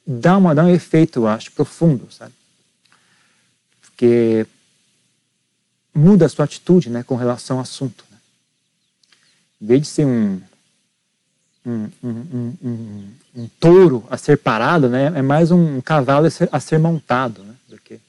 [0.06, 2.34] dá, uma, dá um efeito, eu acho, profundo, sabe?
[3.82, 4.48] Porque
[5.94, 8.06] muda a sua atitude né, com relação ao assunto.
[8.10, 8.18] Né?
[9.62, 10.42] Em vez de ser um,
[11.66, 16.48] um, um, um, um touro a ser parado, né, é mais um cavalo a ser,
[16.50, 18.00] a ser montado, né, do que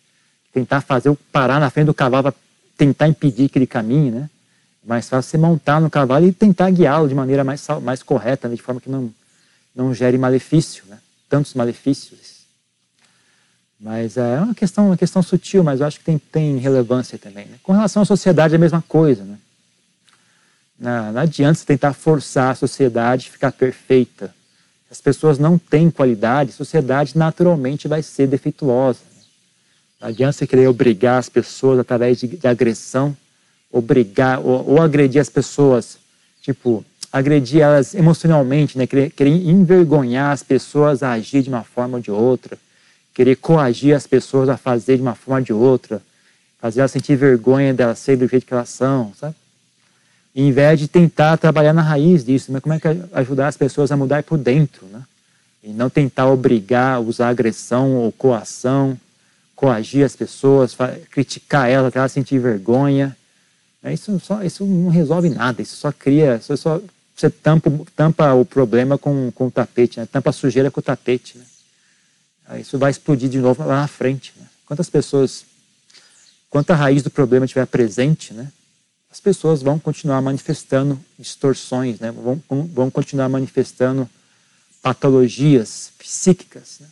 [0.53, 2.35] tentar fazer o parar na frente do cavalo para
[2.77, 4.31] tentar impedir que ele caminhe, né?
[4.85, 8.55] Mais fácil você montar no cavalo e tentar guiá-lo de maneira mais, mais correta, né,
[8.55, 9.13] de forma que não,
[9.75, 10.99] não gere malefício, né?
[11.29, 12.39] tantos malefícios.
[13.79, 17.47] Mas é uma questão, uma questão sutil, mas eu acho que tem, tem relevância também.
[17.47, 17.59] Né?
[17.63, 19.23] Com relação à sociedade, é a mesma coisa.
[19.23, 19.39] Né?
[20.79, 24.35] Não, não adianta você tentar forçar a sociedade a ficar perfeita.
[24.89, 29.01] Se as pessoas não têm qualidade, a sociedade naturalmente vai ser defeituosa.
[29.15, 29.23] Né?
[30.01, 33.17] Não adianta você querer obrigar as pessoas através de, de agressão,
[33.71, 35.99] obrigar ou, ou agredir as pessoas,
[36.43, 38.87] tipo, agredir elas emocionalmente, né?
[38.87, 42.59] querer, querer envergonhar as pessoas a agir de uma forma ou de outra,
[43.15, 46.03] querer coagir as pessoas a fazer de uma forma ou de outra,
[46.61, 49.35] fazer elas sentir vergonha delas serem do jeito que elas são, sabe?
[50.35, 53.91] Em vez de tentar trabalhar na raiz disso, mas como é que ajudar as pessoas
[53.91, 55.03] a mudar por dentro, né?
[55.65, 58.97] E não tentar obrigar, usar agressão ou coação,
[59.57, 60.77] coagir as pessoas,
[61.11, 63.17] criticar elas até elas sentir vergonha,
[63.85, 66.81] isso, só, isso não resolve nada, isso só cria, isso só,
[67.15, 70.07] você tampa, tampa o problema com, com o tapete, né?
[70.07, 71.39] tampa a sujeira com o tapete.
[71.39, 72.61] Né?
[72.61, 74.33] Isso vai explodir de novo lá na frente.
[74.37, 74.47] Né?
[74.65, 75.45] Quantas pessoas,
[76.49, 78.53] quanto a raiz do problema estiver presente, né?
[79.11, 82.13] as pessoas vão continuar manifestando distorções, né?
[82.13, 84.09] vão, vão continuar manifestando
[84.83, 86.79] patologias psíquicas.
[86.81, 86.89] Né?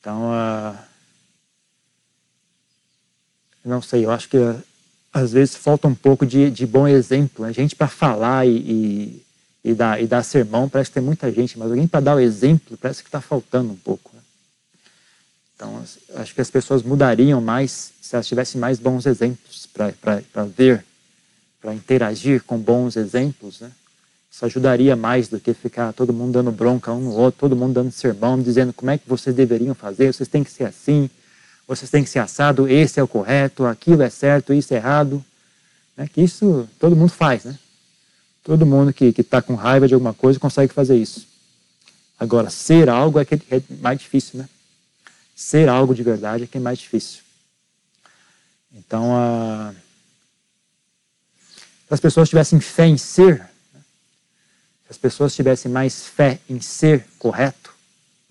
[0.00, 0.76] Então, uh,
[3.64, 4.62] não sei, eu acho que uh,
[5.16, 7.46] às vezes falta um pouco de, de bom exemplo.
[7.46, 7.52] Né?
[7.52, 9.22] gente para falar e, e,
[9.64, 12.20] e, dar, e dar sermão parece que tem muita gente, mas alguém para dar o
[12.20, 14.10] exemplo parece que está faltando um pouco.
[14.14, 14.20] Né?
[15.54, 15.82] Então,
[16.16, 20.84] acho que as pessoas mudariam mais se elas tivessem mais bons exemplos para ver,
[21.60, 23.72] para interagir com bons exemplos, né?
[24.30, 27.72] Isso ajudaria mais do que ficar todo mundo dando bronca um no outro, todo mundo
[27.72, 31.08] dando sermão, dizendo como é que vocês deveriam fazer, vocês têm que ser assim,
[31.66, 35.24] vocês têm que ser assado, esse é o correto, aquilo é certo, isso é errado.
[35.96, 36.08] Né?
[36.08, 37.58] Que isso todo mundo faz, né?
[38.44, 41.26] Todo mundo que está com raiva de alguma coisa consegue fazer isso.
[42.18, 44.48] Agora, ser algo é, que é mais difícil, né?
[45.34, 47.22] Ser algo de verdade é que é mais difícil.
[48.72, 49.74] Então, a...
[51.88, 53.38] se as pessoas tivessem fé em ser,
[54.84, 57.74] se as pessoas tivessem mais fé em ser correto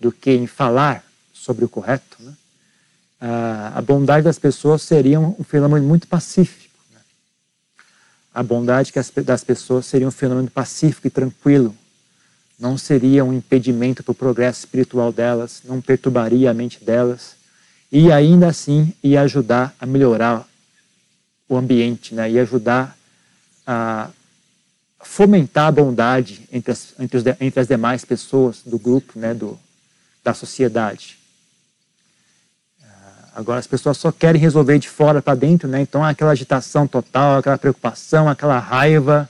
[0.00, 2.34] do que em falar sobre o correto, né?
[3.28, 6.74] A bondade das pessoas seria um fenômeno muito pacífico.
[6.92, 7.00] Né?
[8.34, 8.92] A bondade
[9.24, 11.74] das pessoas seria um fenômeno pacífico e tranquilo.
[12.58, 17.36] Não seria um impedimento para o progresso espiritual delas, não perturbaria a mente delas.
[17.90, 20.46] E ainda assim ia ajudar a melhorar
[21.48, 22.30] o ambiente, né?
[22.30, 22.96] ia ajudar
[23.66, 24.10] a
[25.00, 29.58] fomentar a bondade entre as, entre, os, entre as demais pessoas do grupo, né, do,
[30.22, 31.18] da sociedade.
[33.36, 35.82] Agora as pessoas só querem resolver de fora para dentro, né?
[35.82, 39.28] Então aquela agitação total, aquela preocupação, aquela raiva,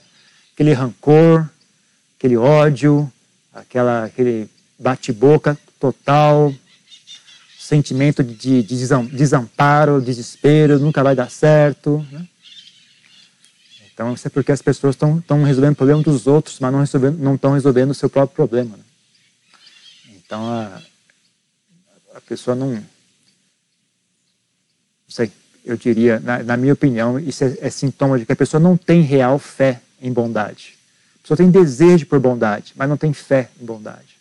[0.53, 1.45] aquele rancor,
[2.17, 3.11] aquele ódio,
[3.53, 6.53] aquela, aquele bate-boca total,
[7.59, 11.97] sentimento de, de desamparo, desespero, nunca vai dar certo.
[12.09, 12.25] Né?
[13.93, 17.11] Então, isso é porque as pessoas estão resolvendo o problema dos outros, mas não estão
[17.11, 18.77] não resolvendo o seu próprio problema.
[18.77, 18.83] Né?
[20.15, 20.81] Então, a,
[22.15, 22.81] a pessoa não.
[25.07, 25.31] Não sei,
[25.63, 28.75] eu diria, na, na minha opinião, isso é, é, sintoma de que a pessoa não
[28.75, 30.77] tem real fé em bondade.
[31.19, 34.17] A pessoa tem desejo por bondade, mas não tem fé em bondade.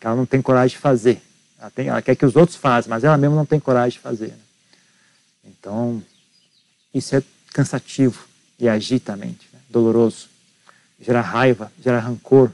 [0.00, 1.20] Ela não tem coragem de fazer.
[1.58, 3.98] Ela, tem, ela quer que os outros façam, mas ela mesma não tem coragem de
[3.98, 4.28] fazer.
[4.28, 4.38] Né?
[5.44, 6.02] Então,
[6.94, 8.26] isso é cansativo
[8.58, 9.58] e agita a mente, né?
[9.68, 10.28] doloroso,
[11.00, 12.50] gera raiva, gera rancor,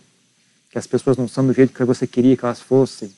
[0.71, 3.15] que as pessoas não são do jeito que você queria que elas fossem.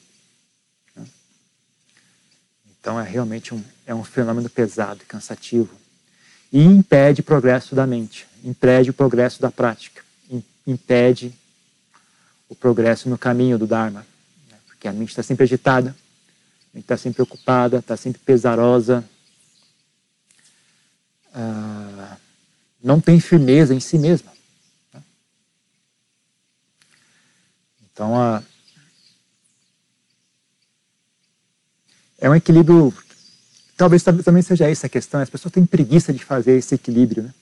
[2.85, 2.91] Né?
[2.91, 5.75] Então é realmente um, é um fenômeno pesado e cansativo.
[6.53, 10.05] E impede o progresso da mente, impede o progresso da prática,
[10.67, 11.35] impede
[12.49, 14.07] o progresso no caminho do Dharma.
[14.51, 14.57] Né?
[14.67, 19.05] Porque a mente está sempre agitada, a mente está sempre ocupada, está sempre pesarosa.
[21.35, 22.17] Ah,
[22.83, 24.33] não tem firmeza em si mesma.
[27.93, 28.43] Então, a,
[32.25, 32.93] é um equilíbrio.
[33.77, 35.21] Talvez também seja essa a questão.
[35.21, 37.35] As pessoas têm preguiça de fazer esse equilíbrio, né?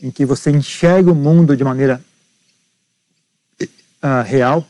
[0.00, 2.00] em que você enxerga o mundo de maneira
[3.60, 4.64] uh, real,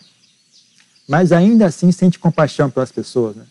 [1.06, 3.36] mas ainda assim sente compaixão pelas pessoas.
[3.36, 3.44] Né?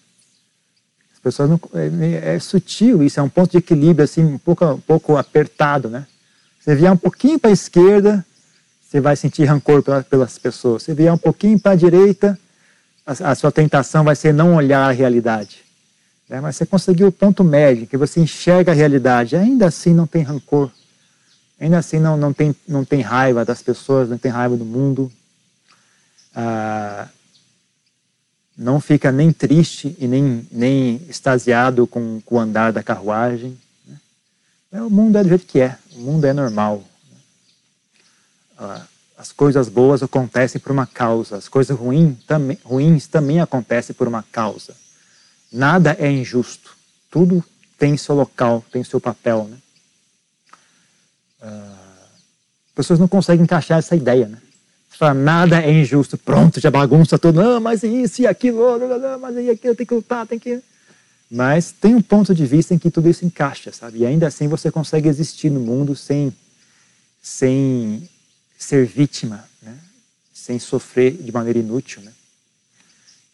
[1.13, 4.65] As pessoas não, é, é, sutil isso, é um ponto de equilíbrio assim um pouco,
[4.65, 6.07] um pouco apertado, né?
[6.59, 8.25] Você vier um pouquinho para a esquerda,
[8.81, 10.81] você vai sentir rancor pelas pessoas.
[10.81, 12.39] Se vier um pouquinho para a direita,
[13.05, 15.64] a, a, sua tentação vai ser não olhar a realidade.
[16.29, 16.41] Né?
[16.41, 20.23] Mas você conseguiu o ponto médio, que você enxerga a realidade, ainda assim não tem
[20.23, 20.71] rancor.
[21.59, 25.11] Ainda assim não, não, tem, não tem raiva das pessoas, não tem raiva do mundo.
[26.35, 27.07] Ah,
[28.57, 33.57] não fica nem triste e nem, nem extasiado com, com o andar da carruagem.
[34.71, 36.83] É, o mundo é do jeito que é, o mundo é normal.
[38.57, 38.85] Ah,
[39.17, 44.07] as coisas boas acontecem por uma causa, as coisas ruins também, ruins também acontecem por
[44.07, 44.75] uma causa.
[45.55, 46.75] Nada é injusto,
[47.09, 47.41] tudo
[47.79, 49.47] tem seu local, tem seu papel.
[49.49, 49.57] Né?
[51.41, 51.77] Ah,
[52.67, 54.27] as pessoas não conseguem encaixar essa ideia.
[54.27, 54.37] Né?
[54.89, 58.77] Fala, nada é injusto, pronto, já bagunça tudo, não, mas isso e aquilo,
[59.21, 60.61] mas aí aquilo tem que lutar, tem que.
[61.31, 63.99] Mas tem um ponto de vista em que tudo isso encaixa, sabe?
[63.99, 66.35] E ainda assim você consegue existir no mundo sem,
[67.21, 68.09] sem
[68.57, 69.77] ser vítima, né?
[70.33, 72.01] sem sofrer de maneira inútil.
[72.01, 72.11] Né?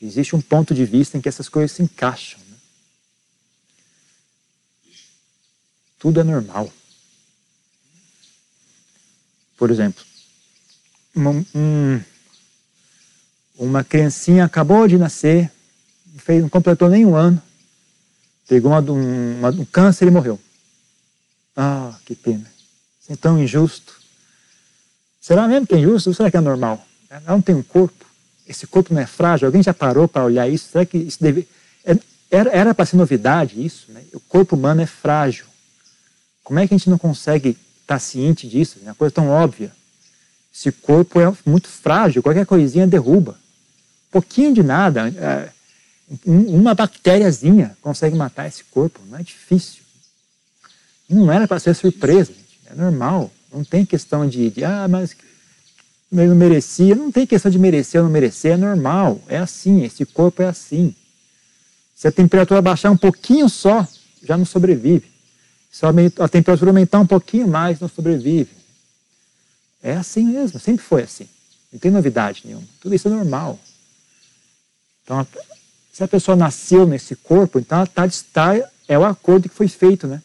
[0.02, 2.40] Existe um ponto de vista em que essas coisas se encaixam.
[2.50, 2.56] Né?
[6.00, 6.72] Tudo é normal.
[9.58, 10.04] por exemplo,
[11.16, 12.02] uma, um,
[13.60, 15.52] uma criancinha acabou de nascer,
[16.18, 17.40] fez, não completou nem um ano,
[18.48, 20.40] pegou uma, uma, um câncer e morreu.
[21.56, 22.52] Ah, que pena.
[23.00, 24.02] Isso é tão injusto.
[25.22, 26.84] Será mesmo que é injusto ou será que é normal?
[27.08, 28.04] Ela não tem um corpo.
[28.52, 29.48] Esse corpo não é frágil.
[29.48, 30.70] Alguém já parou para olhar isso?
[30.72, 31.48] Será que isso deve...
[31.86, 31.98] É,
[32.30, 33.92] era para ser novidade isso?
[33.92, 34.04] Né?
[34.14, 35.46] O corpo humano é frágil.
[36.44, 38.78] Como é que a gente não consegue estar tá ciente disso?
[38.84, 39.72] É uma coisa tão óbvia.
[40.54, 43.40] Esse corpo é muito frágil, qualquer coisinha derruba.
[44.10, 45.50] Um pouquinho de nada, é,
[46.26, 49.82] uma bactériazinha consegue matar esse corpo, não é difícil.
[51.10, 52.60] Não era para ser surpresa, gente.
[52.70, 53.32] é normal.
[53.54, 55.16] Não tem questão de, de ah, mas
[56.12, 56.94] não merecia.
[56.94, 59.22] Não tem questão de merecer ou não merecer, é normal.
[59.28, 60.94] É assim, esse corpo é assim.
[61.96, 63.88] Se a temperatura baixar um pouquinho só,
[64.24, 65.10] já não sobrevive.
[65.72, 68.50] Se a temperatura aumentar um pouquinho mais, não sobrevive.
[69.82, 71.28] É assim mesmo, sempre foi assim.
[71.72, 72.68] Não tem novidade nenhuma.
[72.82, 73.58] Tudo isso é normal.
[75.04, 75.26] Então,
[75.94, 79.68] se a pessoa nasceu nesse corpo, então ela está, está é o acordo que foi
[79.70, 80.22] feito, né?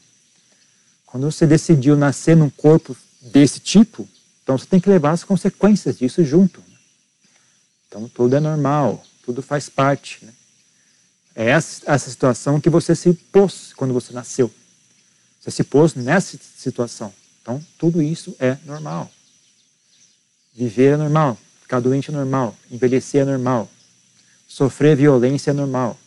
[1.06, 4.08] Quando você decidiu nascer num corpo desse tipo,
[4.46, 6.60] então você tem que levar as consequências disso junto.
[6.60, 6.76] Né?
[7.88, 10.24] Então tudo é normal, tudo faz parte.
[10.24, 10.32] Né?
[11.34, 14.48] É essa, essa situação que você se pôs quando você nasceu.
[15.40, 17.12] Você se pôs nessa situação.
[17.42, 19.10] Então tudo isso é normal.
[20.54, 23.68] Viver é normal, ficar doente é normal, envelhecer é normal,
[24.46, 25.98] sofrer violência é normal.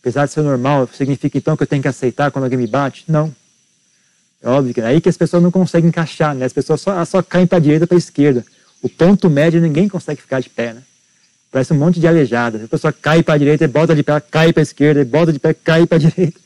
[0.00, 3.04] Apesar de ser normal, significa então que eu tenho que aceitar quando alguém me bate?
[3.06, 3.32] Não.
[4.40, 6.46] É óbvio que é aí que as pessoas não conseguem encaixar, né?
[6.46, 8.44] As pessoas só, só caem para a direita para a esquerda.
[8.80, 10.82] O ponto médio ninguém consegue ficar de pé, né?
[11.50, 12.64] Parece um monte de aleijada.
[12.64, 15.38] A pessoa cai para a direita bota de pé, cai para a esquerda, bota de
[15.38, 16.38] pé, cai para a direita.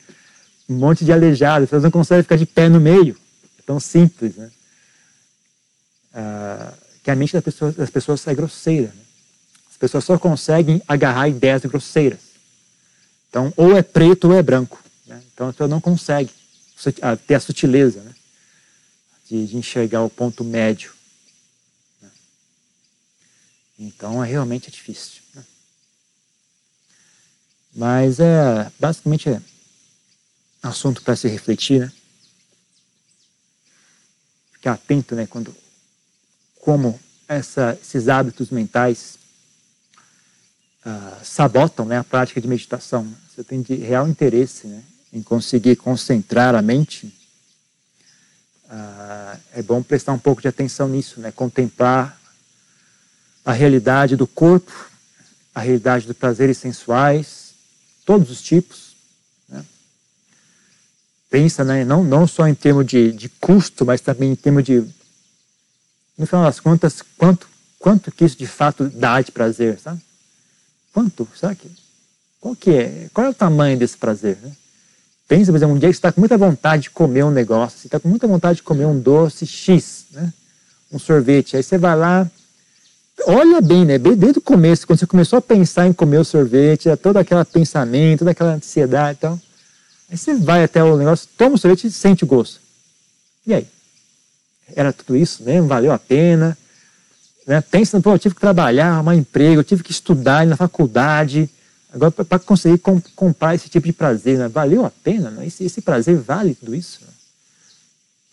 [0.69, 1.65] Um monte de aleijada.
[1.65, 3.17] As pessoas não conseguem ficar de pé no meio.
[3.59, 4.51] É tão simples, né?
[6.15, 8.87] Ah, que a mente das pessoas, das pessoas é grosseira.
[8.89, 9.03] Né?
[9.71, 12.21] As pessoas só conseguem agarrar ideias grosseiras.
[13.29, 14.79] Então, ou é preto ou é branco.
[15.07, 15.21] Né?
[15.35, 16.31] Então, a pessoa não consegue
[17.27, 18.15] ter a sutileza né?
[19.29, 20.93] de, de, enxergar o ponto médio.
[22.01, 22.11] Né?
[23.79, 25.23] Então, é realmente difícil.
[25.35, 25.45] Né?
[27.75, 29.41] Mas, é, basicamente, é
[30.63, 31.93] assunto para se refletir, né?
[34.53, 35.27] Ficar atento, né?
[35.27, 35.55] Quando,
[36.61, 39.19] como essa, esses hábitos mentais
[40.87, 43.13] uh, sabotam né, a prática de meditação.
[43.29, 47.13] Você tem de real interesse né, em conseguir concentrar a mente,
[48.69, 51.31] ah, é bom prestar um pouco de atenção nisso, né?
[51.31, 52.19] contemplar
[53.45, 54.73] a realidade do corpo,
[55.55, 57.53] a realidade dos prazeres sensuais,
[58.07, 58.97] todos os tipos.
[59.47, 59.63] Né?
[61.29, 61.85] Pensa né?
[61.85, 64.83] não, não só em termos de, de custo, mas também em termos de,
[66.17, 67.47] no final das contas, quanto,
[67.79, 70.01] quanto que isso de fato dá de prazer, sabe?
[70.95, 71.29] Quanto?
[71.37, 71.71] Será que,
[72.41, 73.11] qual que é?
[73.13, 74.53] Qual é o tamanho desse prazer, né?
[75.33, 77.79] Pensa, por exemplo, um dia que você está com muita vontade de comer um negócio,
[77.79, 80.31] você está com muita vontade de comer um doce X, né?
[80.93, 81.57] um sorvete.
[81.57, 82.31] Aí você vai lá,
[83.27, 83.97] olha bem, né?
[83.97, 88.19] Desde o começo, quando você começou a pensar em comer o sorvete, todo aquele pensamento,
[88.19, 89.41] toda aquela ansiedade e tal.
[90.11, 92.61] Aí você vai até o negócio, toma o sorvete e sente o gosto.
[93.47, 93.67] E aí?
[94.77, 95.67] Era tudo isso mesmo?
[95.67, 96.59] Valeu a pena?
[97.47, 97.63] Né?
[97.63, 101.49] Pensa, pô, eu tive que trabalhar, arrumar emprego, eu tive que estudar na faculdade,
[101.93, 102.79] Agora, para conseguir
[103.15, 104.49] comprar esse tipo de prazer, né?
[104.49, 105.31] valeu a pena?
[105.31, 105.47] Né?
[105.47, 107.01] Esse, esse, prazer vale tudo isso?
[107.03, 107.09] Né?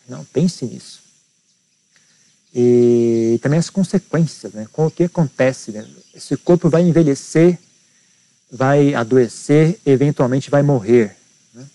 [0.07, 1.01] Não, pense nisso.
[2.55, 4.65] E também as consequências, né?
[4.73, 5.71] o que acontece?
[5.71, 5.85] Né?
[6.15, 7.59] Esse corpo vai envelhecer,
[8.49, 11.17] vai adoecer, eventualmente vai morrer.
[11.53, 11.67] Né?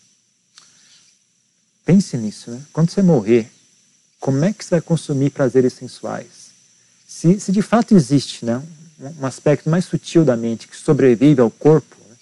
[1.85, 2.51] Pense nisso.
[2.51, 2.63] Né?
[2.73, 3.51] Quando você morrer,
[4.19, 6.45] como é que você vai consumir prazeres sensuais?
[7.07, 8.63] Se, se de fato existe né,
[9.21, 12.17] um aspecto mais sutil da mente que sobrevive ao corpo, né?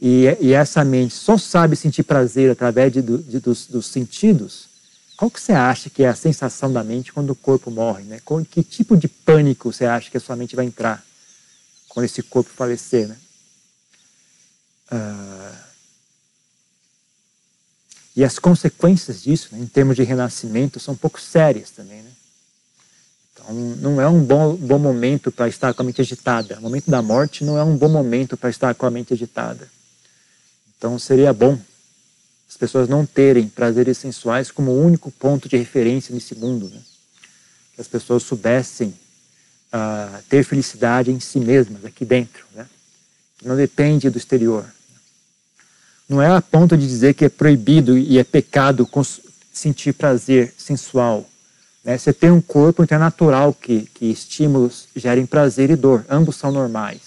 [0.00, 4.68] e, e, essa mente só sabe sentir prazer através de, de, dos, dos, sentidos,
[5.16, 8.04] qual que você acha que é a sensação da mente quando o corpo morre?
[8.04, 8.20] Né?
[8.24, 11.04] Com que tipo de pânico você acha que a sua mente vai entrar
[11.88, 13.08] quando esse corpo falecer?
[13.08, 13.16] Né?
[14.90, 15.56] Uh,
[18.14, 22.02] e as consequências disso, né, em termos de renascimento, são um pouco sérias também.
[22.02, 22.11] Né?
[23.42, 26.58] Então, não é um bom, bom momento para estar com a mente agitada.
[26.58, 29.68] O momento da morte não é um bom momento para estar com a mente agitada.
[30.78, 31.58] Então, seria bom
[32.48, 36.68] as pessoas não terem prazeres sensuais como único ponto de referência nesse mundo.
[36.68, 36.80] Né?
[37.74, 42.44] Que as pessoas soubessem uh, ter felicidade em si mesmas, aqui dentro.
[42.54, 42.66] Né?
[43.38, 44.66] Que não depende do exterior.
[46.06, 48.88] Não é a ponto de dizer que é proibido e é pecado
[49.50, 51.26] sentir prazer sensual
[51.84, 51.98] Né?
[51.98, 56.04] Você tem um corpo, então é natural que, que estímulos gerem prazer e dor.
[56.08, 57.00] Ambos são normais.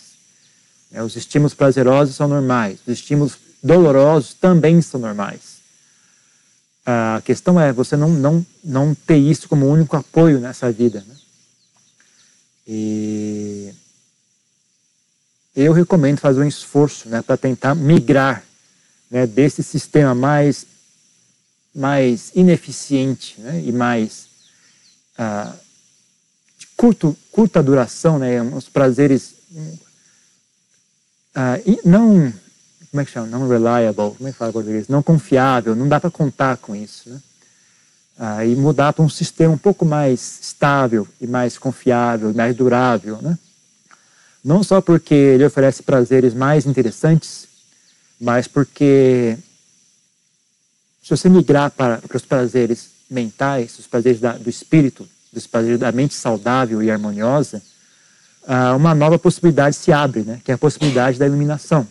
[0.91, 1.01] Né?
[1.01, 2.79] Os estímulos prazerosos são normais.
[2.85, 5.55] Os estímulos dolorosos também são normais.
[6.85, 11.03] A questão é você não, não, não ter isso como único apoio nessa vida.
[11.07, 11.15] Né?
[12.67, 13.73] E
[15.55, 18.43] eu recomendo fazer um esforço né, para tentar migrar
[19.09, 20.65] né, desse sistema mais,
[21.73, 24.24] mais ineficiente né, e mais
[25.17, 25.53] ah,
[26.57, 29.35] de curto, curta duração, né, os prazeres
[31.33, 32.33] ah, não
[32.95, 33.27] como é que chama?
[33.27, 34.87] Não reliable, como é que fala em português?
[34.87, 37.09] Não confiável, não dá para contar com isso.
[37.09, 37.21] Né?
[38.17, 43.21] Ah, e mudar para um sistema um pouco mais estável e mais confiável, mais durável.
[43.21, 43.37] Né?
[44.41, 47.49] Não só porque ele oferece prazeres mais interessantes,
[48.17, 49.37] mas porque
[51.03, 55.79] se você migrar para, para os prazeres mentais, os prazeres da, do espírito, dos prazeres
[55.79, 57.61] da mente saudável e harmoniosa,
[58.47, 60.39] ah, uma nova possibilidade se abre, né?
[60.43, 61.87] que é a possibilidade da iluminação.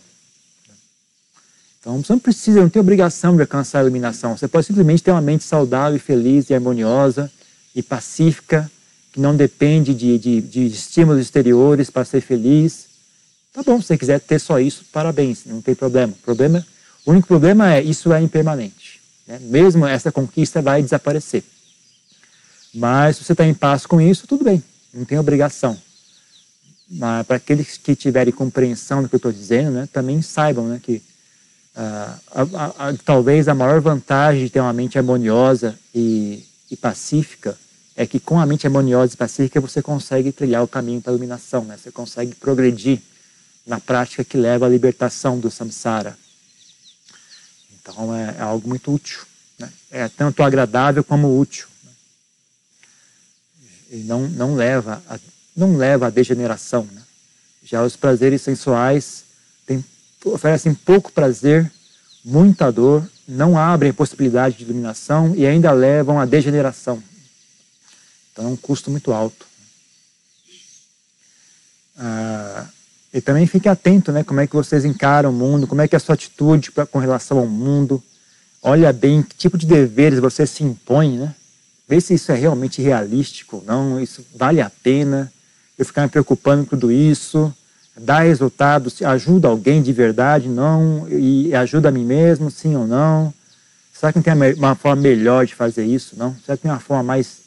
[1.79, 4.35] Então você não precisa, não tem obrigação de alcançar a iluminação.
[4.35, 7.31] Você pode simplesmente ter uma mente saudável, feliz e harmoniosa
[7.75, 8.69] e pacífica,
[9.13, 12.87] que não depende de, de, de estímulos exteriores para ser feliz.
[13.53, 16.11] Tá bom, se você quiser ter só isso, parabéns, não tem problema.
[16.11, 16.65] O, problema,
[17.05, 18.84] o único problema é isso é impermanente.
[19.27, 19.39] Né?
[19.41, 21.43] Mesmo essa conquista vai desaparecer.
[22.73, 24.61] Mas se você está em paz com isso, tudo bem,
[24.93, 25.79] não tem obrigação.
[26.89, 30.79] Mas para aqueles que tiverem compreensão do que eu estou dizendo, né, também saibam né,
[30.81, 31.01] que
[31.75, 36.77] ah, a, a, a, talvez a maior vantagem de ter uma mente harmoniosa e, e,
[36.77, 37.57] pacífica
[37.97, 41.13] é que com a mente harmoniosa e pacífica você consegue trilhar o caminho para a
[41.13, 41.77] iluminação, né?
[41.77, 43.01] você consegue progredir
[43.67, 46.17] na prática que leva à libertação do samsara.
[47.85, 49.19] Então é, é algo muito útil.
[49.59, 49.71] Né?
[49.91, 51.67] É tanto agradável como útil.
[51.83, 51.91] Né?
[53.91, 55.19] E não, não, leva a,
[55.55, 56.87] não leva à degeneração.
[56.91, 57.01] Né?
[57.63, 59.23] Já os prazeres sensuais
[60.25, 61.71] oferecem pouco prazer,
[62.23, 67.01] muita dor, não abrem possibilidade de iluminação e ainda levam à degeneração.
[68.31, 69.45] Então é um custo muito alto.
[71.97, 72.67] Ah,
[73.15, 74.23] e também fique atento, né?
[74.23, 76.85] Como é que vocês encaram o mundo, como é que é a sua atitude pra,
[76.85, 78.03] com relação ao mundo.
[78.61, 81.33] Olha bem que tipo de deveres você se impõe, né?
[81.87, 85.31] Vê se isso é realmente realístico não, isso vale a pena
[85.79, 87.53] eu ficar me preocupando com tudo isso
[87.97, 93.33] dá resultados, ajuda alguém de verdade, não, e ajuda a mim mesmo, sim ou não?
[93.93, 96.35] Será que não tem uma forma melhor de fazer isso, não?
[96.45, 97.44] Será que tem uma forma mais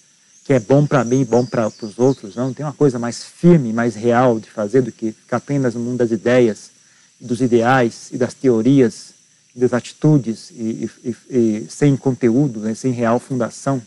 [0.48, 2.54] que é bom para mim bom para os outros, não?
[2.54, 5.98] Tem uma coisa mais firme, mais real de fazer do que ficar apenas no mundo
[5.98, 6.70] das ideias,
[7.20, 9.12] dos ideais e das teorias,
[9.54, 12.74] das atitudes e, e, e sem conteúdo, né?
[12.74, 13.82] sem real fundação?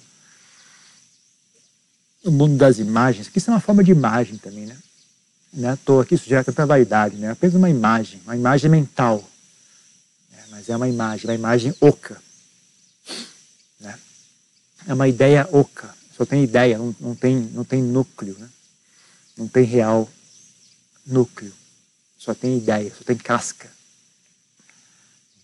[2.24, 4.78] O mundo das imagens, que isso é uma forma de imagem também, né?
[5.52, 7.30] Não é toa isso gera tanta vaidade, né?
[7.30, 9.28] É apenas uma imagem, uma imagem mental.
[10.32, 10.44] Né?
[10.52, 12.22] Mas é uma imagem, uma imagem oca.
[13.80, 13.98] Né?
[14.88, 16.00] É uma ideia oca.
[16.22, 18.38] Só tem ideia, não, não, tem, não tem núcleo.
[18.38, 18.48] Né?
[19.36, 20.08] Não tem real
[21.04, 21.52] núcleo.
[22.16, 23.68] Só tem ideia, só tem casca.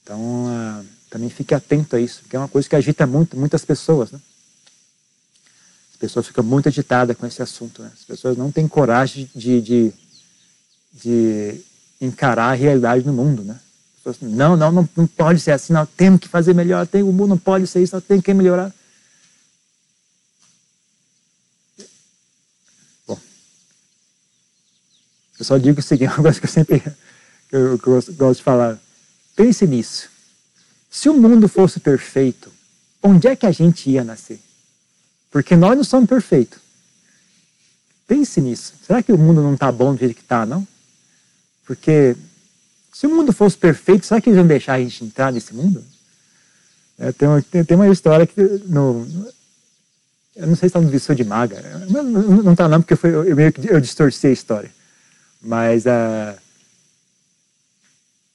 [0.03, 3.65] Então, uh, também fique atento a isso, porque é uma coisa que agita muito, muitas
[3.65, 4.11] pessoas.
[4.11, 4.19] Né?
[5.93, 7.81] As pessoas ficam muito agitadas com esse assunto.
[7.81, 7.91] Né?
[7.91, 9.93] As pessoas não têm coragem de, de,
[10.93, 11.59] de
[11.99, 13.41] encarar a realidade do mundo.
[13.43, 13.59] Né?
[14.21, 17.29] Não, não, não, não pode ser assim, não, temos que fazer melhor, tem, o mundo
[17.29, 18.71] não pode ser isso, não tem que melhorar.
[25.39, 28.37] Eu só digo o seguinte, uma coisa que eu sempre que eu, que eu gosto
[28.37, 28.79] de falar.
[29.35, 30.09] Pense nisso.
[30.89, 32.51] Se o mundo fosse perfeito,
[33.01, 34.39] onde é que a gente ia nascer?
[35.31, 36.59] Porque nós não somos perfeitos.
[38.07, 38.73] Pense nisso.
[38.85, 40.65] Será que o mundo não está bom do jeito que está, não?
[41.65, 42.15] Porque
[42.93, 45.83] se o mundo fosse perfeito, será que eles iam deixar a gente entrar nesse mundo?
[46.97, 49.05] É, tem, uma, tem, uma história que no,
[50.35, 53.53] eu não sei se está no Vissu de Maga, não está não, porque eu meio
[53.53, 54.71] que eu distorci a história.
[55.41, 56.37] Mas uh,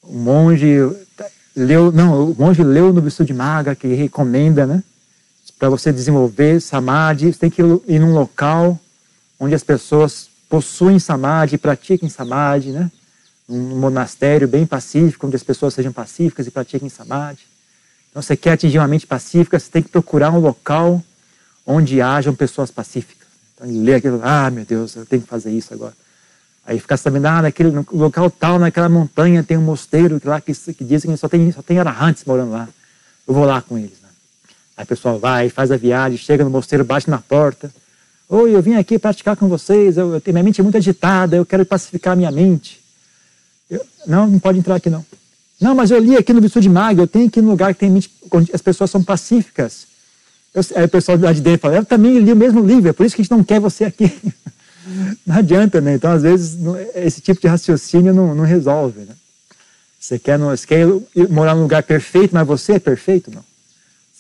[0.03, 0.79] o monge
[1.55, 4.83] leu, não, o monge leu no Vissu de Maga que recomenda, né?
[5.63, 8.81] para você desenvolver samadhi, você tem que ir num local
[9.39, 12.91] onde as pessoas possuem samadhi, pratiquem samadhi, né?
[13.49, 17.43] Um monastério bem pacífico, onde as pessoas sejam pacíficas e pratiquem samadhi.
[18.11, 21.01] Então, você quer atingir uma mente pacífica, você tem que procurar um local
[21.65, 23.29] onde hajam pessoas pacíficas.
[23.55, 25.95] Então, ele lê aquilo, ah, meu Deus, eu tenho que fazer isso agora.
[26.65, 30.85] Aí fica sabendo, ah, naquele local tal, naquela montanha tem um mosteiro lá que, que
[30.85, 32.69] dizem que só tem, só tem arahantes morando lá.
[33.27, 34.03] Eu vou lá com eles.
[34.77, 37.73] Aí a pessoa vai, faz a viagem, chega no mosteiro, bate na porta.
[38.29, 41.45] Oi, eu vim aqui praticar com vocês, eu, eu, minha mente é muito agitada, eu
[41.45, 42.81] quero pacificar minha mente.
[43.69, 45.05] Eu, não, não pode entrar aqui não.
[45.61, 47.81] Não, mas eu li aqui no Virtude Maga, eu tenho que ir no lugar que
[47.81, 49.87] tem mente, onde as pessoas são pacíficas.
[50.55, 52.93] Eu, aí o pessoal lá de dentro fala, eu também li o mesmo livro, é
[52.93, 54.11] por isso que a gente não quer você aqui.
[55.27, 55.95] Não adianta, né?
[55.95, 56.59] Então, às vezes,
[56.95, 59.15] esse tipo de raciocínio não, não resolve, né?
[59.99, 60.87] Você quer, você quer
[61.31, 63.31] morar num lugar perfeito, mas você é perfeito?
[63.31, 63.45] Não.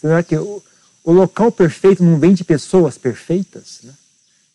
[0.01, 0.63] Será que o,
[1.03, 3.81] o local perfeito não vem de pessoas perfeitas?
[3.83, 3.93] Né?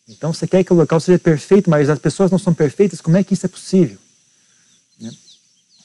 [0.08, 3.02] Então, você quer que o local seja perfeito, mas as pessoas não são perfeitas?
[3.02, 3.98] Como é que isso é possível?
[4.98, 5.10] Né?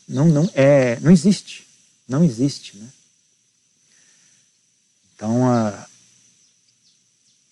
[0.07, 1.67] Não, não, é, não existe.
[2.07, 2.77] Não existe.
[2.77, 2.87] Né?
[5.15, 5.87] Então, ah,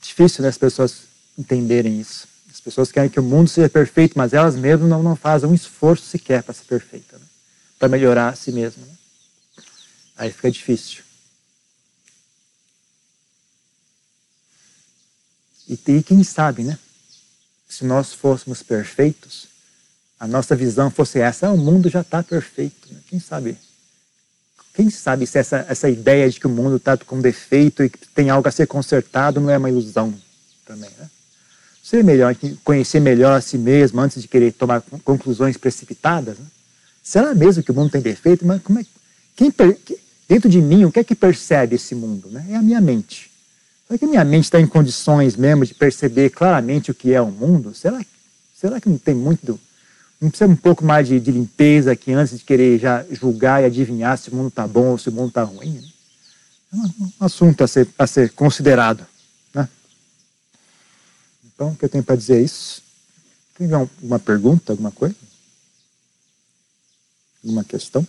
[0.02, 1.02] difícil né, as pessoas
[1.38, 2.31] entenderem isso.
[2.62, 5.54] As pessoas querem que o mundo seja perfeito, mas elas mesmas não, não fazem um
[5.54, 7.26] esforço sequer para ser perfeita, né?
[7.80, 8.86] para melhorar a si mesmas.
[8.86, 8.94] Né?
[10.16, 11.02] Aí fica difícil.
[15.68, 16.78] E, e quem sabe, né?
[17.68, 19.48] Se nós fôssemos perfeitos,
[20.20, 22.94] a nossa visão fosse essa, ah, o mundo já está perfeito.
[22.94, 23.00] Né?
[23.08, 23.58] Quem sabe?
[24.76, 28.08] Quem sabe se essa, essa ideia de que o mundo está com defeito e que
[28.10, 30.14] tem algo a ser consertado não é uma ilusão
[30.64, 31.10] também, né?
[31.92, 32.34] Seria melhor
[32.64, 36.40] conhecer melhor a si mesmo antes de querer tomar conclusões precipitadas.
[36.40, 36.46] Né?
[37.04, 38.46] Será mesmo que o mundo tem defeito?
[38.46, 38.86] Mas como é,
[39.36, 39.54] quem,
[40.26, 42.30] dentro de mim, o que é que percebe esse mundo?
[42.30, 42.46] Né?
[42.52, 43.30] É a minha mente.
[43.86, 47.22] Será que a minha mente está em condições mesmo de perceber claramente o que é
[47.22, 47.76] o mundo?
[47.76, 48.00] Será,
[48.58, 49.60] será que não tem muito.
[50.22, 53.66] Não precisa um pouco mais de, de limpeza aqui antes de querer já julgar e
[53.66, 55.72] adivinhar se o mundo está bom ou se o mundo está ruim?
[55.72, 55.90] Né?
[56.72, 59.06] É um, um assunto a ser, a ser considerado.
[61.62, 62.82] Então, o que eu tenho para dizer é isso?
[63.56, 65.16] Tem alguma pergunta, alguma coisa?
[67.44, 68.08] Alguma questão?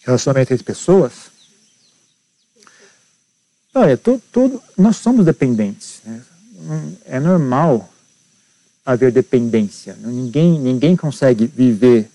[0.00, 1.12] Relacionamento entre pessoas?
[3.72, 6.00] Olha, todo, todo, nós somos dependentes.
[6.04, 6.24] Né?
[7.04, 7.88] É normal
[8.84, 9.94] haver dependência.
[10.00, 12.10] Ninguém, ninguém consegue viver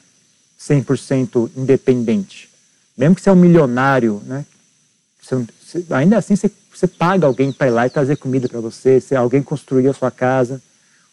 [0.60, 2.50] 100% independente.
[2.98, 4.46] Mesmo que você é um milionário, né?
[5.22, 9.00] Você, ainda assim você, você paga alguém para ir lá e trazer comida para você,
[9.00, 10.62] se alguém construiu a sua casa,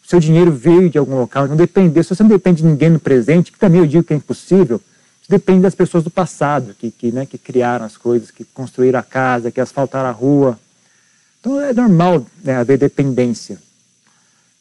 [0.04, 2.90] o seu dinheiro veio de algum local, não depende, se você não depende de ninguém
[2.90, 4.80] no presente, que também eu digo que é impossível,
[5.28, 9.02] depende das pessoas do passado, que, que, né, que criaram as coisas, que construíram a
[9.02, 10.58] casa, que asfaltaram a rua.
[11.40, 13.58] Então é normal né, haver dependência.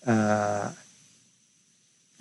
[0.06, 0.72] Ah,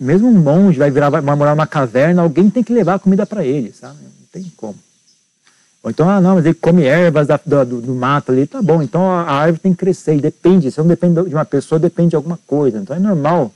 [0.03, 3.45] mesmo um monge vai, virar, vai morar numa caverna, alguém tem que levar comida para
[3.45, 3.97] ele, sabe?
[4.03, 4.77] Não tem como.
[5.81, 8.81] Ou então, ah, não, mas ele come ervas da, do, do, mato ali, tá bom,
[8.81, 11.77] então a, a árvore tem que crescer, e depende, se não depende de uma pessoa,
[11.77, 12.79] depende de alguma coisa.
[12.79, 13.51] Então é normal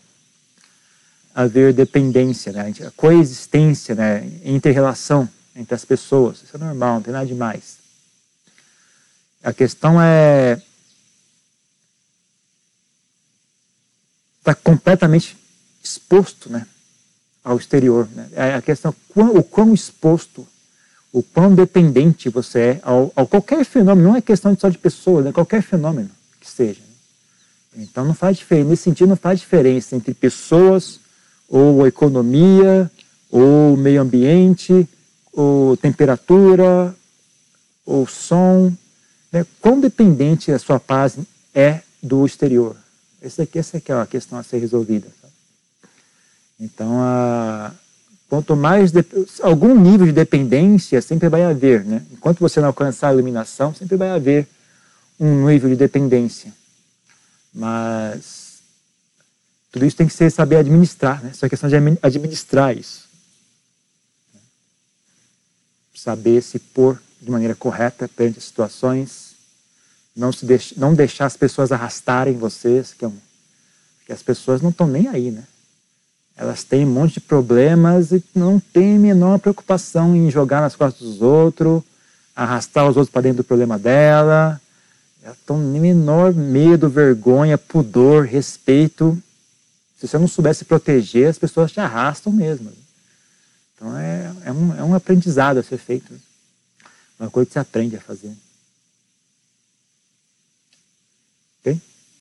[1.34, 2.74] haver dependência, né?
[2.86, 4.30] a coexistência, né?
[4.43, 6.41] inter-relação entre as pessoas.
[6.43, 7.78] Isso é normal, não tem nada demais.
[9.43, 10.62] A questão é
[14.39, 15.38] está completamente
[15.88, 16.65] exposto né,
[17.43, 18.07] ao exterior.
[18.13, 18.29] Né?
[18.33, 20.47] É a questão o quão exposto,
[21.11, 25.25] o quão dependente você é ao, ao qualquer fenômeno, não é questão só de pessoas,
[25.25, 26.09] é qualquer fenômeno
[26.39, 26.81] que seja.
[27.75, 30.99] Então não faz diferença, nesse sentido não faz diferença entre pessoas,
[31.47, 32.91] ou economia,
[33.31, 34.88] ou meio ambiente,
[35.31, 36.93] ou temperatura,
[37.85, 38.73] ou som.
[39.31, 39.45] Né?
[39.61, 41.17] Quão dependente a sua paz
[41.53, 42.75] é do exterior?
[43.21, 45.07] Essa aqui, essa aqui é a questão a ser resolvida.
[46.60, 47.72] Então, a,
[48.28, 49.05] quanto mais de,
[49.41, 52.05] algum nível de dependência sempre vai haver, né?
[52.12, 54.47] Enquanto você não alcançar a iluminação, sempre vai haver
[55.20, 56.53] um nível de dependência.
[57.53, 58.60] Mas
[59.72, 61.30] tudo isso tem que ser saber administrar, né?
[61.32, 63.08] Essa é questão de administrar isso.
[65.93, 69.36] Saber se pôr de maneira correta perante as situações,
[70.16, 73.18] não, se deix, não deixar as pessoas arrastarem vocês, que, é um,
[74.05, 75.43] que as pessoas não estão nem aí, né?
[76.38, 80.75] Elas têm um monte de problemas e não têm a menor preocupação em jogar nas
[80.75, 81.81] costas dos outros,
[82.35, 84.61] arrastar os outros para dentro do problema dela.
[85.23, 89.21] Elas estão nem menor medo, vergonha, pudor, respeito.
[89.99, 92.71] Se você não soubesse proteger, as pessoas te arrastam mesmo.
[93.75, 96.13] Então é, é, um, é um aprendizado a ser feito.
[97.19, 98.31] Uma coisa que você aprende a fazer.